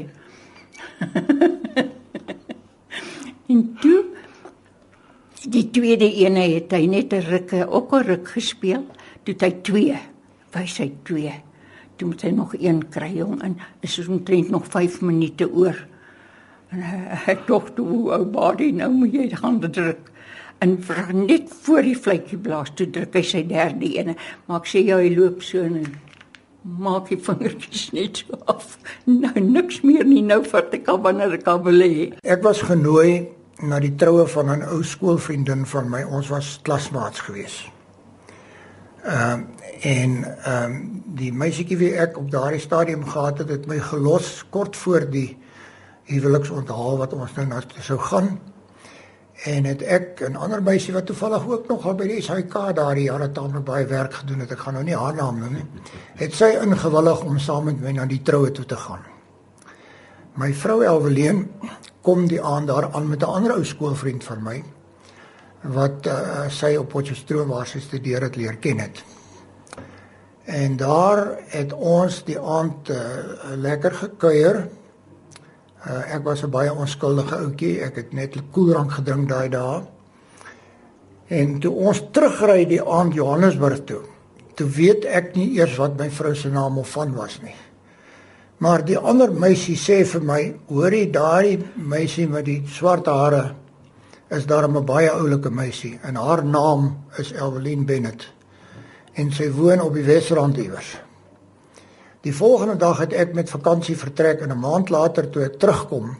en 3.53 3.63
toe 3.81 4.01
die 5.45 5.67
tweede 5.69 6.09
een 6.09 6.37
het 6.41 6.73
hy 6.73 6.85
net 6.89 7.13
'n 7.13 7.27
rukke 7.29 7.67
ook 7.67 7.93
'n 7.93 8.03
ruk 8.03 8.27
gespeel, 8.27 8.85
toe 9.23 9.35
hy 9.39 9.51
twee, 9.61 9.97
wys 10.53 10.77
hy 10.77 10.91
twee. 11.03 11.33
Toe 11.95 12.07
moet 12.07 12.21
hy 12.21 12.31
nog 12.31 12.55
een 12.59 12.89
kry 12.89 13.15
jong 13.15 13.41
en 13.41 13.57
is 13.81 14.07
omtrent 14.07 14.49
nog 14.49 14.67
5 14.67 15.01
minute 15.01 15.47
oor. 15.47 15.87
En 16.69 16.81
ek 17.27 17.47
dink 17.47 17.75
toe 17.75 18.11
ou 18.11 18.25
body 18.25 18.71
nou 18.71 18.91
moet 18.91 19.13
jy 19.13 19.29
gaan 19.31 19.59
druk 19.59 20.11
en 20.63 20.77
net 21.25 21.51
voor 21.65 21.81
die 21.81 21.97
vletjie 21.97 22.37
blaas 22.37 22.71
toe 22.75 22.87
druk 22.89 23.15
hy 23.17 23.23
sy 23.25 23.43
derde 23.47 23.89
ene. 23.99 24.15
Maar 24.45 24.63
ek 24.63 24.69
sê 24.71 24.83
jy 24.85 24.97
hy 25.03 25.13
loop 25.15 25.43
so 25.45 25.63
en 25.65 25.83
maak 26.65 27.11
die 27.11 27.19
vingertjies 27.21 27.91
net 27.93 28.23
so 28.23 28.39
af. 28.51 28.77
Nou 29.05 29.39
niks 29.41 29.81
meer 29.85 30.05
nie. 30.07 30.23
Nou 30.25 30.41
vat 30.47 30.73
ek 30.73 30.89
al 30.91 31.01
wanneer 31.05 31.37
ek 31.37 31.47
al 31.51 31.61
wil 31.65 31.85
hê. 31.85 32.09
Ek 32.23 32.43
was 32.45 32.63
genooi 32.65 33.27
na 33.65 33.79
die 33.79 33.93
troue 33.95 34.25
van 34.27 34.51
'n 34.51 34.67
ou 34.73 34.81
skoolvriendin 34.83 35.65
van 35.65 35.89
my. 35.89 36.03
Ons 36.03 36.31
was 36.33 36.59
klasmaats 36.63 37.21
gewees. 37.27 37.63
Ehm 39.05 39.31
um, 39.33 39.47
en 39.81 40.11
ehm 40.23 40.71
um, 40.71 41.03
die 41.15 41.31
meisietjie 41.33 41.77
wie 41.77 41.93
ek 41.93 42.17
op 42.17 42.31
daardie 42.31 42.59
stadium 42.59 43.05
gehad 43.05 43.37
het 43.37 43.49
het 43.49 43.67
my 43.67 43.79
gelos 43.79 44.45
kort 44.49 44.75
voor 44.75 45.05
die 45.09 45.37
huweliksonthaal 46.09 46.97
wat 46.97 47.13
ons 47.13 47.33
nou 47.35 47.45
na 47.47 47.61
sou 47.81 47.99
gaan 47.99 48.39
En 49.43 49.63
het 49.63 49.81
ek 49.81 50.21
'n 50.29 50.35
ander 50.35 50.63
meisie 50.63 50.93
wat 50.93 51.05
toevallig 51.05 51.47
ook 51.47 51.67
nog 51.67 51.85
al 51.85 51.95
by 51.95 52.07
die 52.07 52.21
SAK 52.21 52.75
daardie 52.75 53.03
jare 53.03 53.31
taamlik 53.31 53.63
baie 53.63 53.85
werk 53.85 54.13
gedoen 54.13 54.39
het. 54.39 54.51
Ek 54.51 54.59
gaan 54.59 54.73
nou 54.73 54.83
nie 54.83 54.95
haar 54.95 55.15
naam 55.15 55.39
noem 55.39 55.53
nie. 55.53 55.65
Het 56.15 56.33
sy 56.33 56.45
ingewillig 56.61 57.23
om 57.23 57.39
saam 57.39 57.63
met 57.63 57.81
my 57.81 57.91
na 57.91 58.05
die 58.05 58.21
troue 58.21 58.51
toe 58.51 58.65
te 58.65 58.75
gaan. 58.75 59.03
My 60.33 60.53
vrou 60.53 60.83
Elweleen 60.83 61.51
kom 62.01 62.27
die 62.27 62.41
aand 62.41 62.67
daar 62.67 62.93
aan 62.93 63.09
met 63.09 63.21
'n 63.21 63.25
ander 63.25 63.51
ou 63.51 63.63
skoolvriend 63.63 64.23
van 64.23 64.43
my 64.43 64.63
wat 65.61 66.05
uh, 66.05 66.49
sy 66.49 66.75
op 66.75 66.89
Potchefstroom 66.89 67.47
waar 67.49 67.67
sy 67.67 67.79
studeer 67.79 68.21
het 68.21 68.35
leer 68.35 68.57
ken 68.61 68.79
het. 68.79 69.03
En 70.45 70.77
daar 70.77 71.39
het 71.47 71.73
ons 71.73 72.23
die 72.23 72.39
aand 72.39 72.89
uh, 72.89 72.97
lekker 73.55 73.91
gekuier. 73.91 74.67
Uh, 75.85 76.01
ek 76.15 76.23
was 76.23 76.41
'n 76.43 76.49
baie 76.49 76.73
onskuldige 76.73 77.35
ouetjie. 77.35 77.81
Ek 77.81 77.95
het 77.95 78.13
net 78.13 78.35
koeldrank 78.51 78.91
gedrink 78.91 79.29
daai 79.29 79.49
dae. 79.49 79.83
En 81.27 81.59
toe 81.59 81.71
ons 81.73 82.01
terugry 82.11 82.65
die 82.65 82.81
aand 82.81 83.13
Johannesburg 83.13 83.83
toe, 83.85 84.01
toe 84.55 84.67
weet 84.69 85.05
ek 85.05 85.35
nie 85.35 85.57
eers 85.57 85.77
wat 85.77 85.97
my 85.97 86.09
vrou 86.09 86.35
se 86.35 86.49
naam 86.49 86.77
of 86.77 86.89
van 86.89 87.13
was 87.13 87.39
nie. 87.41 87.55
Maar 88.57 88.85
die 88.85 88.97
ander 88.97 89.31
meisie 89.31 89.75
sê 89.75 90.03
vir 90.05 90.21
my, 90.21 90.41
hoorie 90.69 91.11
daai 91.11 91.59
meisie 91.75 92.27
met 92.27 92.45
die 92.45 92.61
swart 92.67 93.05
hare 93.05 93.55
is 94.29 94.45
daar 94.45 94.67
'n 94.67 94.85
baie 94.85 95.09
oulike 95.09 95.49
meisie 95.49 95.99
en 96.03 96.15
haar 96.15 96.43
naam 96.45 96.97
is 97.17 97.31
Evelyn 97.31 97.85
Bennett. 97.85 98.27
En 99.13 99.31
sy 99.31 99.51
woon 99.51 99.81
op 99.81 99.93
die 99.93 100.03
Wesrand 100.03 100.57
iewers. 100.57 101.04
Die 102.25 102.33
volgende 102.33 102.73
dag 102.81 102.97
het 103.03 103.11
ek 103.13 103.35
met 103.37 103.51
vakansie 103.53 103.93
vertrek 103.97 104.39
en 104.41 104.49
'n 104.49 104.59
maand 104.59 104.89
later 104.89 105.29
toe 105.29 105.43
ek 105.43 105.59
terugkom, 105.59 106.17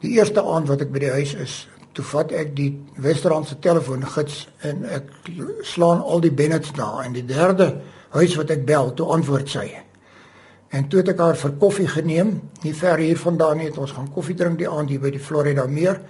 die 0.00 0.16
eerste 0.16 0.42
aand 0.42 0.68
wat 0.68 0.80
ek 0.80 0.92
by 0.92 0.98
die 0.98 1.10
huis 1.10 1.34
is, 1.34 1.68
toe 1.92 2.04
vat 2.04 2.32
ek 2.32 2.54
die 2.56 2.70
Westerrand 2.96 3.48
se 3.48 3.58
telefoongids 3.58 4.48
en 4.62 4.84
ek 4.84 5.10
slaan 5.62 6.00
al 6.00 6.20
die 6.20 6.30
Bennets 6.30 6.72
na 6.76 7.02
en 7.04 7.12
die 7.12 7.24
derde 7.24 7.80
huis 8.16 8.36
wat 8.36 8.50
ek 8.50 8.64
bel, 8.64 8.94
toe 8.94 9.06
antwoord 9.12 9.48
sy. 9.48 9.66
En 10.70 10.88
toe 10.88 11.00
het 11.00 11.08
ek 11.08 11.18
haar 11.18 11.36
vir 11.36 11.52
koffie 11.60 11.88
geneem, 11.88 12.40
nie 12.62 12.74
ver 12.74 12.96
hiervandaan 12.96 13.56
nie, 13.56 13.66
het 13.66 13.78
ons 13.78 13.92
gaan 13.92 14.12
koffie 14.12 14.34
drink 14.34 14.58
die 14.58 14.68
aand 14.68 14.88
hier 14.88 15.00
by 15.00 15.10
die 15.10 15.20
Florida 15.20 15.66
meer 15.66 16.00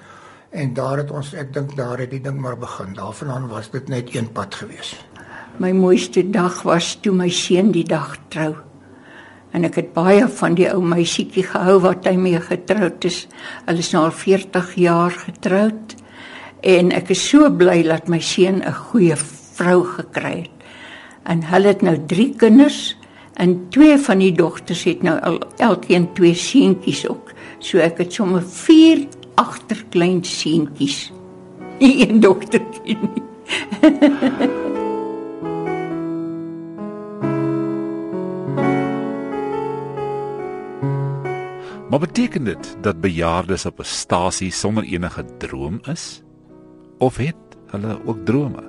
en 0.50 0.74
daar 0.74 0.98
het 0.98 1.10
ons 1.10 1.34
ek 1.34 1.52
dink 1.52 1.76
daar 1.76 1.98
het 1.98 2.10
die 2.10 2.22
ding 2.22 2.38
maar 2.40 2.56
begin. 2.56 2.94
Daarvandaan 2.94 3.48
was 3.48 3.70
dit 3.70 3.88
net 3.88 4.14
een 4.14 4.32
pad 4.32 4.54
gewees. 4.54 4.94
My 5.58 5.72
mooiste 5.72 6.30
dag 6.30 6.62
was 6.62 6.94
toe 7.02 7.12
my 7.12 7.28
seun 7.28 7.72
die 7.72 7.84
dag 7.84 8.16
trou. 8.28 8.67
En 9.56 9.64
ek 9.64 9.78
het 9.80 9.92
baie 9.94 10.26
van 10.40 10.56
die 10.58 10.68
ou 10.70 10.82
meisietjie 10.84 11.46
gehou 11.48 11.78
wat 11.84 12.06
hy 12.08 12.16
mee 12.20 12.40
getroud 12.40 13.04
is. 13.08 13.24
Hulle 13.66 13.84
is 13.84 13.92
nou 13.94 14.04
al 14.08 14.14
40 14.14 14.74
jaar 14.80 15.14
getroud. 15.24 15.96
En 16.60 16.92
ek 16.92 17.12
is 17.14 17.22
so 17.30 17.48
bly 17.50 17.82
dat 17.86 18.08
my 18.08 18.20
seun 18.20 18.62
'n 18.62 18.72
goeie 18.90 19.16
vrou 19.16 19.84
gekry 19.84 20.36
het. 20.42 20.56
En 21.24 21.42
hulle 21.42 21.68
het 21.68 21.82
nou 21.82 21.96
3 22.06 22.34
kinders 22.36 22.96
en 23.34 23.68
twee 23.70 23.98
van 23.98 24.18
die 24.18 24.32
dogters 24.32 24.84
het 24.84 25.02
nou 25.02 25.20
al 25.20 25.38
elkeen 25.56 26.12
twee 26.12 26.34
seentjies 26.34 27.08
ook. 27.08 27.32
So 27.58 27.78
ek 27.78 27.98
het 27.98 28.12
sommer 28.12 28.42
4 28.42 29.06
agterklein 29.34 30.24
seentjies. 30.24 31.12
Nie 31.78 32.08
een 32.08 32.20
dogtertjie 32.20 32.98
nie. 32.98 33.22
Maar 41.98 42.06
beteken 42.06 42.44
dit 42.44 42.76
dat 42.80 43.00
bejaardes 43.00 43.66
op 43.66 43.78
'n 43.78 43.84
stasie 43.84 44.52
sonder 44.52 44.84
enige 44.84 45.24
droom 45.38 45.78
is? 45.82 46.22
Of 46.98 47.16
het 47.16 47.34
hulle 47.66 47.98
ook 48.04 48.18
drome? 48.24 48.62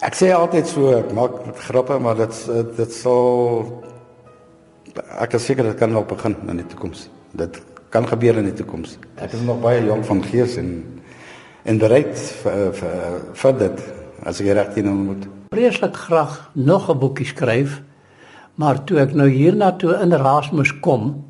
Ek 0.00 0.14
sê 0.14 0.32
altyd 0.32 0.66
so, 0.66 0.96
ek 0.96 1.12
maak 1.12 1.56
grappe, 1.56 1.98
maar 1.98 2.16
dit 2.16 2.50
dit 2.76 2.92
sal 2.92 3.82
ek 5.18 5.32
is 5.32 5.44
seker 5.44 5.64
dit 5.64 5.76
kan 5.76 5.90
nog 5.90 6.06
begin 6.06 6.36
in 6.48 6.56
die 6.56 6.66
toekoms. 6.66 7.10
Dit 7.30 7.62
kan 7.88 8.08
gebeur 8.08 8.36
in 8.36 8.44
die 8.44 8.52
toekoms. 8.52 8.98
Ek 9.14 9.32
is 9.32 9.40
nog 9.40 9.60
baie 9.60 9.84
jonk 9.84 10.04
van 10.04 10.24
gees 10.24 10.56
en 10.56 11.00
en 11.62 11.78
bereid 11.78 12.18
vir 12.18 12.72
vir 12.72 13.20
vir 13.32 13.58
dit 13.58 13.80
as 14.22 14.40
ek 14.40 14.46
reg 14.46 14.74
teen 14.74 14.88
moet 14.88 15.43
vreeslik 15.54 15.96
graag 15.96 16.50
nog 16.52 16.90
'n 16.90 16.98
boekie 16.98 17.26
skryf, 17.26 17.82
maar 18.54 18.84
toe 18.84 18.98
ek 18.98 19.14
nou 19.14 19.28
hierna 19.28 19.72
toe 19.72 19.94
in 20.02 20.12
Erasmus 20.12 20.80
kom, 20.80 21.24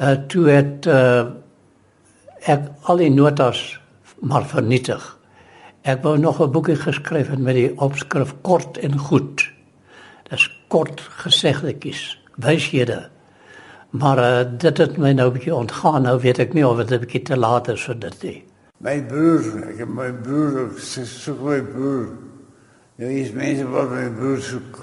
uh 0.00 0.16
toe 0.28 0.48
het 0.48 0.86
uh 0.86 1.24
ek 2.46 2.62
al 2.82 2.96
die 2.96 3.10
notas 3.10 3.80
maar 4.20 4.44
vernietig. 4.44 5.18
Ek 5.82 6.02
wou 6.02 6.18
nog 6.18 6.40
'n 6.40 6.50
boekie 6.50 6.76
geskryf 6.76 7.28
het 7.28 7.38
met 7.38 7.54
die 7.54 7.72
opskrif 7.76 8.34
kort 8.40 8.78
en 8.78 8.98
goed. 8.98 9.50
Dis 10.30 10.48
kort 10.68 11.00
gesegdetjies, 11.00 12.18
wyshede. 12.36 13.08
Maar 13.90 14.18
uh, 14.18 14.50
dit 14.58 14.78
het 14.78 14.96
my 14.96 15.12
nou 15.12 15.28
'n 15.28 15.32
bietjie 15.32 15.54
ontgaan. 15.54 16.02
Nou 16.02 16.20
weet 16.20 16.38
ek 16.38 16.52
nie 16.54 16.66
of 16.66 16.76
dit 16.76 16.90
'n 16.90 17.00
bietjie 17.00 17.22
te 17.22 17.36
laat 17.36 17.68
is 17.68 17.84
vir 17.84 17.98
dit 17.98 18.22
nie. 18.22 18.44
My 18.80 19.02
broer, 19.02 19.68
ek 19.68 19.78
het 19.78 19.88
my 19.88 20.12
broer, 20.12 20.70
sy 20.78 21.04
soek 21.04 21.40
my 21.40 21.60
broer. 21.62 22.31
Nou 23.02 23.10
is 23.18 23.32
mense 23.34 23.64
wat 23.66 23.88
my 23.90 24.04
broer 24.14 24.42
soek. 24.46 24.76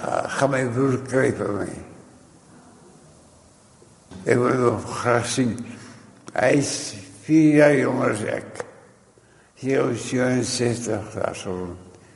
Uh, 0.00 0.22
gaan 0.38 0.48
my 0.54 0.62
broer 0.72 0.94
kry 1.04 1.26
vir 1.36 1.50
my. 1.58 1.66
Ek 4.24 4.40
wil 4.40 4.56
nog 4.62 4.86
graag 5.02 5.28
sien. 5.28 5.52
Hy 6.32 6.50
is 6.62 6.72
vier 7.26 7.58
jaar 7.58 7.76
jonger 7.76 8.14
as 8.14 8.24
ek. 8.38 8.64
Hier 9.60 9.92
is 9.92 10.08
67 10.08 11.12
daar 11.18 11.36
so. 11.36 11.68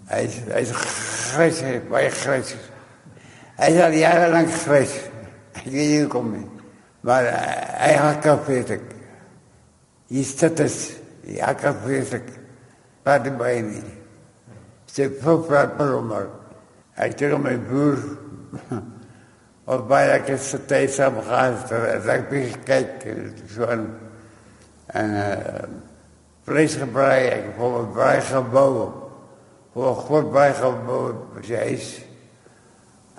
Hy 0.08 0.24
is, 0.30 0.40
hy 0.48 0.64
is 0.64 0.74
grijs, 0.80 1.62
hy 1.66 1.76
is 1.82 1.88
baie 1.92 2.10
grijs. 2.22 2.56
Hy 3.60 3.72
is 3.76 3.84
al 3.84 4.00
jarenlang 4.00 4.52
grijs. 4.64 4.98
Ek 5.52 5.66
weet 5.66 5.80
nie 5.92 6.02
hoe 6.06 6.12
kom 6.16 6.36
nie. 6.38 6.46
Maar 7.04 7.34
uh, 7.34 7.48
hy 7.84 7.96
had 8.00 8.22
kapet 8.24 8.78
ek. 8.80 8.92
Hier 10.08 10.24
sit 10.24 10.62
het, 10.62 10.84
ja 11.36 11.52
kapet 11.52 12.22
ek. 12.22 12.38
Wat 13.04 13.36
by 13.36 13.58
nie. 13.66 13.90
Sy 14.92 15.08
probeer 15.16 15.70
probeer. 15.78 16.28
Ek 17.00 17.14
dink 17.16 17.38
my 17.40 17.54
broer 17.56 18.02
of 19.72 19.86
baie 19.88 20.10
ek 20.12 20.28
het 20.34 20.42
se 20.44 20.60
tyd 20.68 20.92
saam 20.92 21.16
gehad. 21.24 21.72
Ek 21.72 22.28
begin 22.28 22.66
kyk 22.68 23.06
so 23.54 23.68
en 23.72 23.86
en 24.92 25.14
uh, 25.16 25.62
vlees 26.44 26.74
gebraai, 26.76 27.30
ek 27.32 27.46
het 27.56 27.62
'n 27.62 27.92
braai 27.94 28.20
gebou. 28.20 28.92
Hoe 29.72 29.88
'n 29.88 30.00
groot 30.04 30.28
braai 30.30 30.52
gebou, 30.52 31.16
sy 31.40 31.62
is. 31.72 31.88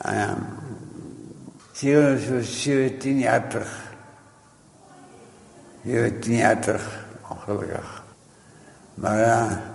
Ehm 0.05 0.45
sy 1.73 1.89
is 1.89 2.27
so 2.29 2.41
17 2.41 3.19
jaar 3.19 3.49
terug. 3.49 3.73
17 5.83 6.37
jaar 6.37 6.59
terug, 6.61 6.85
ongelukkig. 7.29 8.03
Maar 8.93 9.19
ja, 9.19 9.41
uh, 9.41 9.72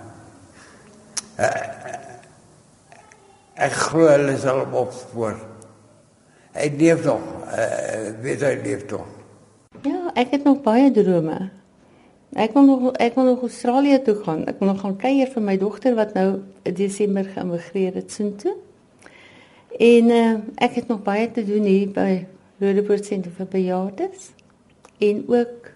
Ek 3.58 3.74
glo 3.74 4.08
hulle 4.10 4.34
sal 4.42 4.64
hom 4.64 4.74
opspoor. 4.80 5.36
Hy 6.58 6.66
leef 6.78 7.04
nog. 7.06 7.22
Uh, 7.46 8.10
weet 8.24 8.42
hy 8.42 8.54
leef 8.64 8.82
nog. 8.90 9.06
Ja, 9.86 10.10
ek 10.18 10.34
het 10.34 10.44
nog 10.48 10.64
baie 10.64 10.90
drome. 10.94 11.38
Ek 12.34 12.52
wil 12.56 12.66
nog 12.66 12.88
ek 13.00 13.14
wil 13.14 13.30
nog 13.30 13.44
Australië 13.46 14.00
toe 14.02 14.16
gaan. 14.24 14.42
Ek 14.50 14.58
wil 14.58 14.72
nog 14.72 14.82
gaan 14.82 14.98
kuier 14.98 15.30
vir 15.30 15.46
my 15.46 15.54
dogter 15.60 15.94
wat 15.98 16.16
nou 16.18 16.42
in 16.66 16.74
Desember 16.74 17.24
geëmigreer 17.24 17.94
het 18.00 18.12
soontoe. 18.12 18.56
En 19.78 20.10
uh, 20.10 20.34
ek 20.58 20.82
het 20.82 20.90
nog 20.90 21.04
baie 21.06 21.30
te 21.30 21.46
doen 21.46 21.64
hier 21.70 21.94
by 21.94 22.26
Roodepoort 22.58 23.06
Sentrum 23.06 23.36
vir 23.38 23.50
Bejaardes. 23.54 24.32
En 24.98 25.22
ook 25.30 25.70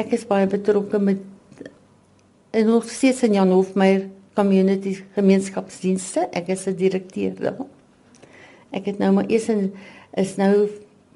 ek 0.00 0.16
is 0.16 0.24
baie 0.28 0.48
betrokke 0.48 0.98
met 1.00 1.20
en 2.56 2.66
nog 2.66 2.88
steeds 2.88 3.22
in 3.22 3.32
Jan 3.32 3.50
Hofmeyer 3.50 4.06
community 4.34 4.94
gemeenskapsdienste. 5.12 6.28
Ek 6.32 6.48
is 6.48 6.64
'n 6.66 6.76
direkteur 6.76 7.34
daar. 7.40 7.66
Ek 8.70 8.84
het 8.84 8.98
nou 8.98 9.12
maar 9.12 9.28
eers 9.28 9.48
in 9.48 9.74
is 10.14 10.36
nou 10.36 10.68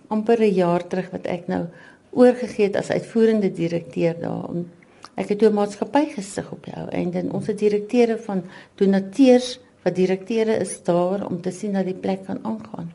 amper 0.08 0.40
'n 0.40 0.54
jaar 0.54 0.86
terug 0.86 1.10
wat 1.10 1.26
ek 1.26 1.46
nou 1.46 1.64
oorgegee 2.10 2.66
het 2.66 2.76
as 2.76 2.90
uitvoerende 2.90 3.52
direkteur 3.52 4.20
daar. 4.20 4.48
Ek 5.14 5.28
het 5.28 5.42
'n 5.42 5.54
maatskappy 5.54 6.04
gesig 6.14 6.52
op 6.52 6.64
jou 6.64 6.88
en 6.88 7.10
dan 7.10 7.32
ons 7.32 7.46
direkteure 7.46 8.18
van 8.18 8.44
donateurs 8.74 9.60
wat 9.82 9.94
direkteure 9.94 10.56
is 10.56 10.82
daar 10.82 11.26
om 11.26 11.40
te 11.40 11.50
sien 11.50 11.72
dat 11.72 11.84
die 11.84 11.94
plek 11.94 12.24
kan 12.24 12.38
aangaan. 12.42 12.92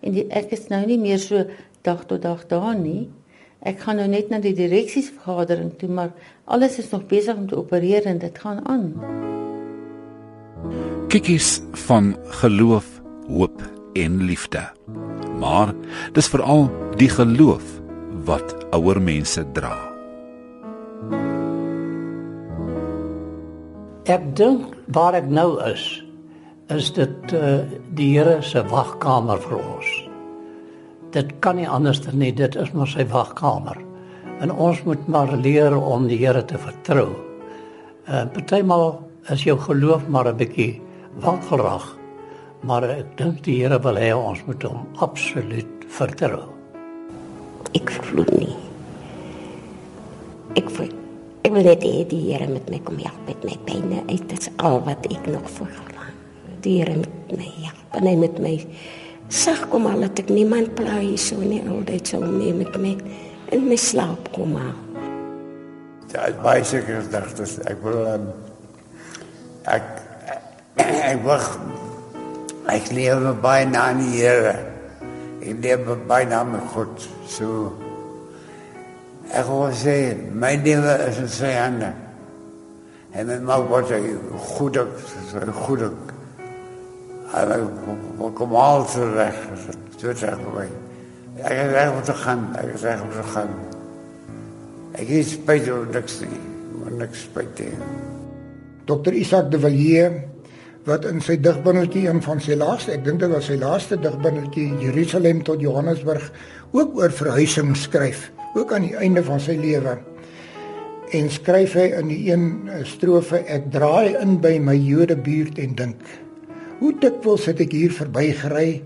En 0.00 0.12
die, 0.12 0.26
ek 0.28 0.50
is 0.50 0.66
nou 0.68 0.86
nie 0.86 0.98
meer 0.98 1.18
so 1.18 1.46
dag 1.82 2.04
tot 2.06 2.22
dag 2.22 2.46
daar 2.46 2.76
nie. 2.76 3.08
Ek 3.64 3.80
gaan 3.80 3.96
nou 3.96 4.08
net 4.12 4.28
na 4.28 4.42
die 4.44 4.52
direksiesvergadering 4.56 5.70
toe, 5.80 5.88
maar 5.88 6.10
alles 6.44 6.76
is 6.82 6.90
nog 6.92 7.06
besig 7.08 7.36
om 7.36 7.46
te 7.48 7.56
opereer 7.56 8.04
en 8.10 8.20
dit 8.20 8.38
gaan 8.38 8.60
aan. 8.68 8.90
Kikkies 11.08 11.62
van 11.86 12.12
geloof, 12.42 13.00
hoop 13.28 13.62
en 13.96 14.20
liefde. 14.28 14.66
Maar 15.40 15.72
dis 16.12 16.28
veral 16.28 16.68
die 17.00 17.08
geloof 17.08 17.80
wat 18.28 18.52
ouer 18.76 19.00
mense 19.00 19.44
dra. 19.56 19.74
Ek 24.04 24.34
dink 24.36 24.74
waar 24.92 25.16
ek 25.16 25.30
nou 25.32 25.56
is, 25.64 26.04
is 26.68 26.92
dit 26.92 27.32
uh, 27.32 27.62
die 27.96 28.12
Here 28.12 28.42
se 28.44 28.60
wagkamer 28.68 29.40
vir 29.48 29.62
ons. 29.62 30.03
Dit 31.14 31.30
kan 31.38 31.54
nie 31.60 31.68
anders 31.70 32.00
dan 32.02 32.18
nie, 32.18 32.32
dit 32.34 32.56
is 32.58 32.72
maar 32.74 32.90
sy 32.90 33.04
wagkamer. 33.06 33.78
En 34.42 34.50
ons 34.50 34.80
moet 34.82 35.04
maar 35.06 35.30
leer 35.38 35.76
om 35.78 36.08
die 36.10 36.18
Here 36.18 36.42
te 36.44 36.58
vertrou. 36.58 37.12
Uh 38.10 38.24
partymal 38.34 38.98
is 39.30 39.44
jou 39.46 39.54
geloof 39.58 40.08
maar 40.08 40.26
'n 40.28 40.36
bietjie 40.36 40.82
wankelrag. 41.22 41.86
Maar 42.66 42.82
ek 42.82 43.16
dink 43.16 43.44
die 43.44 43.62
Here 43.62 43.78
wil 43.78 43.94
hê 43.94 44.10
ons 44.12 44.42
moet 44.46 44.62
hom 44.62 44.88
absoluut 44.98 45.86
vertrou. 45.86 46.42
Ek 47.74 47.90
glo 47.90 48.24
nie. 48.38 48.56
Ek 50.56 50.70
voel 50.70 50.90
ek 51.44 51.52
wil 51.52 51.62
net 51.62 51.82
hê 51.84 52.04
die 52.08 52.32
Here 52.32 52.48
met 52.50 52.70
my 52.70 52.80
kom 52.80 52.98
help 52.98 53.26
met 53.26 53.44
my 53.44 53.56
pynne. 53.64 54.02
Dit 54.06 54.32
is 54.32 54.50
al 54.56 54.82
wat 54.82 55.06
ek 55.06 55.26
nog 55.30 55.46
verlang. 55.46 56.10
Die 56.60 56.82
Here 56.82 56.96
met 56.96 57.38
my 57.38 57.50
help. 57.62 57.80
En 57.92 58.06
hy 58.06 58.16
met 58.16 58.38
my 58.38 58.58
sag 59.28 59.68
kom 59.68 59.86
al 59.86 60.04
dat 60.04 60.20
ek 60.24 60.30
niemand 60.32 60.74
pla 60.76 60.98
hier 61.00 61.18
so 61.20 61.40
nie 61.40 61.62
altyd 61.62 62.14
so 62.14 62.20
mee 62.20 62.52
met 62.54 62.74
my 62.80 62.94
in 63.54 63.68
my 63.68 63.76
slaap 63.76 64.30
kom 64.34 64.56
al. 64.56 64.74
Ja, 66.14 66.28
baie 66.44 66.62
seker 66.62 67.02
gedagtes. 67.02 67.56
Ek 67.66 67.80
wil 67.82 68.04
um, 68.06 68.28
ek 69.66 69.88
ek 70.78 71.24
wag 71.26 71.48
ek 72.70 72.92
lewe 72.94 73.34
baie 73.42 73.66
na 73.66 73.88
die 73.98 74.12
Here. 74.20 74.54
Ek 75.42 75.58
lewe 75.64 75.98
baie 76.08 76.28
na 76.30 76.44
my 76.46 76.62
God. 76.74 76.94
So 77.26 77.74
ek 79.34 79.50
wil 79.50 79.74
sê 79.74 79.98
my 80.30 80.54
lewe 80.62 80.96
is 81.08 81.20
in 81.24 81.30
sy 81.40 81.52
hande. 81.58 81.90
En 83.14 83.26
met 83.30 83.42
my 83.46 83.58
wat 83.70 83.90
hy 83.94 84.14
goed 84.54 84.78
goed 85.66 85.82
en 87.42 87.54
ek 87.54 88.34
kom 88.38 88.56
al 88.58 88.84
terug. 88.90 89.38
Dit 90.00 90.20
sê 90.20 90.30
ek. 90.30 90.74
Ek 91.44 91.56
is 91.64 91.72
reg 91.74 91.94
om 91.94 92.02
te 92.06 92.14
gaan. 92.24 92.44
Ek 92.60 92.74
is 92.76 92.84
reg 92.86 93.02
om 93.02 93.10
te 93.14 93.24
gaan. 93.32 93.54
Ek 94.94 95.10
is 95.10 95.34
spyt 95.34 95.66
oor 95.72 95.88
niks 95.90 96.20
nie. 96.22 96.38
Maar 96.78 96.94
niks 97.02 97.26
spyt 97.26 97.64
nie. 97.64 97.74
Dr. 98.86 99.16
Isak 99.16 99.50
de 99.50 99.58
Villiers 99.58 100.22
wat 100.84 101.06
in 101.08 101.22
sy 101.24 101.38
digbundeltjie 101.40 102.02
een 102.10 102.18
van 102.20 102.42
sy 102.44 102.58
laaste, 102.60 102.92
ek 102.92 103.06
dink 103.06 103.22
dit 103.22 103.30
was 103.32 103.46
sy 103.48 103.54
laaste 103.56 103.96
digbundeltjie 103.96 104.66
Jerusalem 104.82 105.40
tot 105.46 105.62
Johannesburg 105.64 106.26
ook 106.76 106.98
oor 107.00 107.14
verhuising 107.14 107.72
skryf, 107.78 108.26
ook 108.52 108.74
aan 108.76 108.84
die 108.90 108.98
einde 109.00 109.22
van 109.24 109.40
sy 109.40 109.56
lewe. 109.56 109.96
En 111.16 111.30
skryf 111.32 111.78
hy 111.78 111.86
in 112.02 112.10
die 112.12 112.20
een 112.28 112.44
strofe 112.90 113.40
ek 113.48 113.70
draai 113.72 114.12
in 114.20 114.36
by 114.44 114.58
my 114.60 114.76
Jode 114.76 115.16
buurt 115.24 115.56
en 115.62 115.72
dink 115.78 116.04
hoe 116.80 116.92
dikwels 117.00 117.46
het 117.50 117.62
ek 117.64 117.72
hier 117.76 117.92
verbygery 117.94 118.82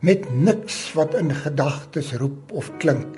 met 0.00 0.26
niks 0.32 0.82
wat 0.96 1.14
in 1.18 1.32
gedagtes 1.34 2.12
roep 2.20 2.52
of 2.56 2.70
klink. 2.82 3.16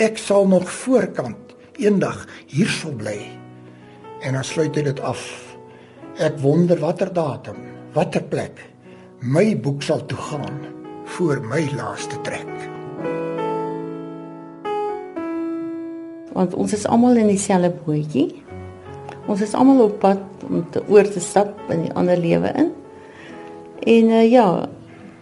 Ek 0.00 0.18
sal 0.18 0.48
nog 0.48 0.68
voorkant 0.82 1.56
eendag 1.78 2.24
hier 2.50 2.70
sal 2.70 2.94
bly. 2.96 3.18
En 4.24 4.36
dan 4.38 4.44
sluit 4.44 4.74
dit 4.74 5.00
af 5.00 5.24
Ek 6.14 6.36
wonder 6.38 6.78
watter 6.78 7.10
datum, 7.10 7.58
watter 7.94 8.22
plek 8.22 8.60
my 9.24 9.54
boek 9.56 9.82
sal 9.82 10.02
toe 10.06 10.18
gaan 10.20 10.58
voor 11.16 11.40
my 11.48 11.62
laaste 11.72 12.18
trek. 12.26 12.50
Want 16.34 16.54
ons 16.54 16.74
is 16.76 16.84
almal 16.86 17.16
in 17.22 17.30
dieselfde 17.32 17.72
bootjie. 17.86 18.42
Ons 19.30 19.40
is 19.40 19.54
almal 19.56 19.86
op 19.86 19.98
pad 20.02 20.44
om 20.44 20.64
te 20.70 20.82
oor 20.92 21.08
te 21.08 21.22
stap 21.24 21.56
in 21.72 21.86
die 21.86 21.94
ander 21.96 22.20
lewe 22.20 22.52
in. 22.58 22.72
En 23.84 24.04
uh, 24.10 24.30
ja, 24.30 24.68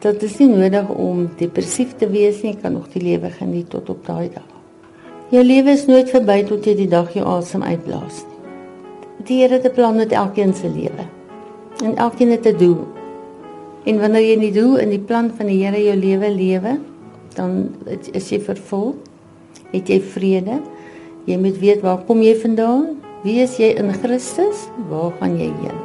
dit 0.01 0.23
is 0.23 0.39
nie 0.39 0.49
nodig 0.49 0.89
om 0.89 1.29
depressief 1.39 1.97
te 1.97 2.09
wees 2.11 2.43
nie, 2.43 2.55
jy 2.55 2.61
kan 2.63 2.73
nog 2.73 2.89
die 2.93 3.03
lewe 3.03 3.31
geniet 3.31 3.71
tot 3.71 3.91
op 3.91 4.07
daai 4.07 4.29
dag. 4.35 4.49
Jou 5.31 5.43
lewe 5.45 5.73
is 5.73 5.87
nooit 5.87 6.11
verby 6.11 6.43
tot 6.45 6.67
jy 6.67 6.75
die 6.77 6.91
dag 6.91 7.15
jou 7.15 7.25
asem 7.27 7.63
uitblaas. 7.63 8.23
Nie. 8.27 8.33
Die 9.27 9.43
Here 9.43 9.55
het 9.55 9.67
'n 9.67 9.75
plan 9.75 9.97
met 9.97 10.13
elkeen 10.13 10.55
se 10.55 10.69
lewe. 10.69 11.05
En 11.85 11.97
elkeen 11.97 12.31
het 12.31 12.47
'n 12.47 12.59
doel. 12.59 12.87
En 13.85 14.01
wanneer 14.01 14.23
jy 14.23 14.39
die 14.39 14.53
doel 14.53 14.77
in 14.77 14.91
die 14.91 15.01
plan 15.01 15.31
van 15.31 15.47
die 15.47 15.65
Here 15.65 15.85
jou 15.85 15.97
lewe 15.97 16.31
lewe, 16.31 16.79
dan 17.35 17.75
is 18.13 18.31
jy 18.31 18.41
vervul. 18.41 18.95
Het 19.71 19.89
jy 19.89 20.01
vrede? 20.01 20.61
Jy 21.25 21.39
moet 21.39 21.59
weet 21.59 21.81
waar 21.81 22.05
kom 22.05 22.23
jy 22.23 22.35
vandaan? 22.35 22.87
Wie 23.23 23.41
is 23.41 23.57
jy 23.57 23.75
in 23.77 23.93
Christus? 23.93 24.69
Waar 24.89 25.13
gaan 25.21 25.39
jy 25.39 25.53
heen? 25.63 25.82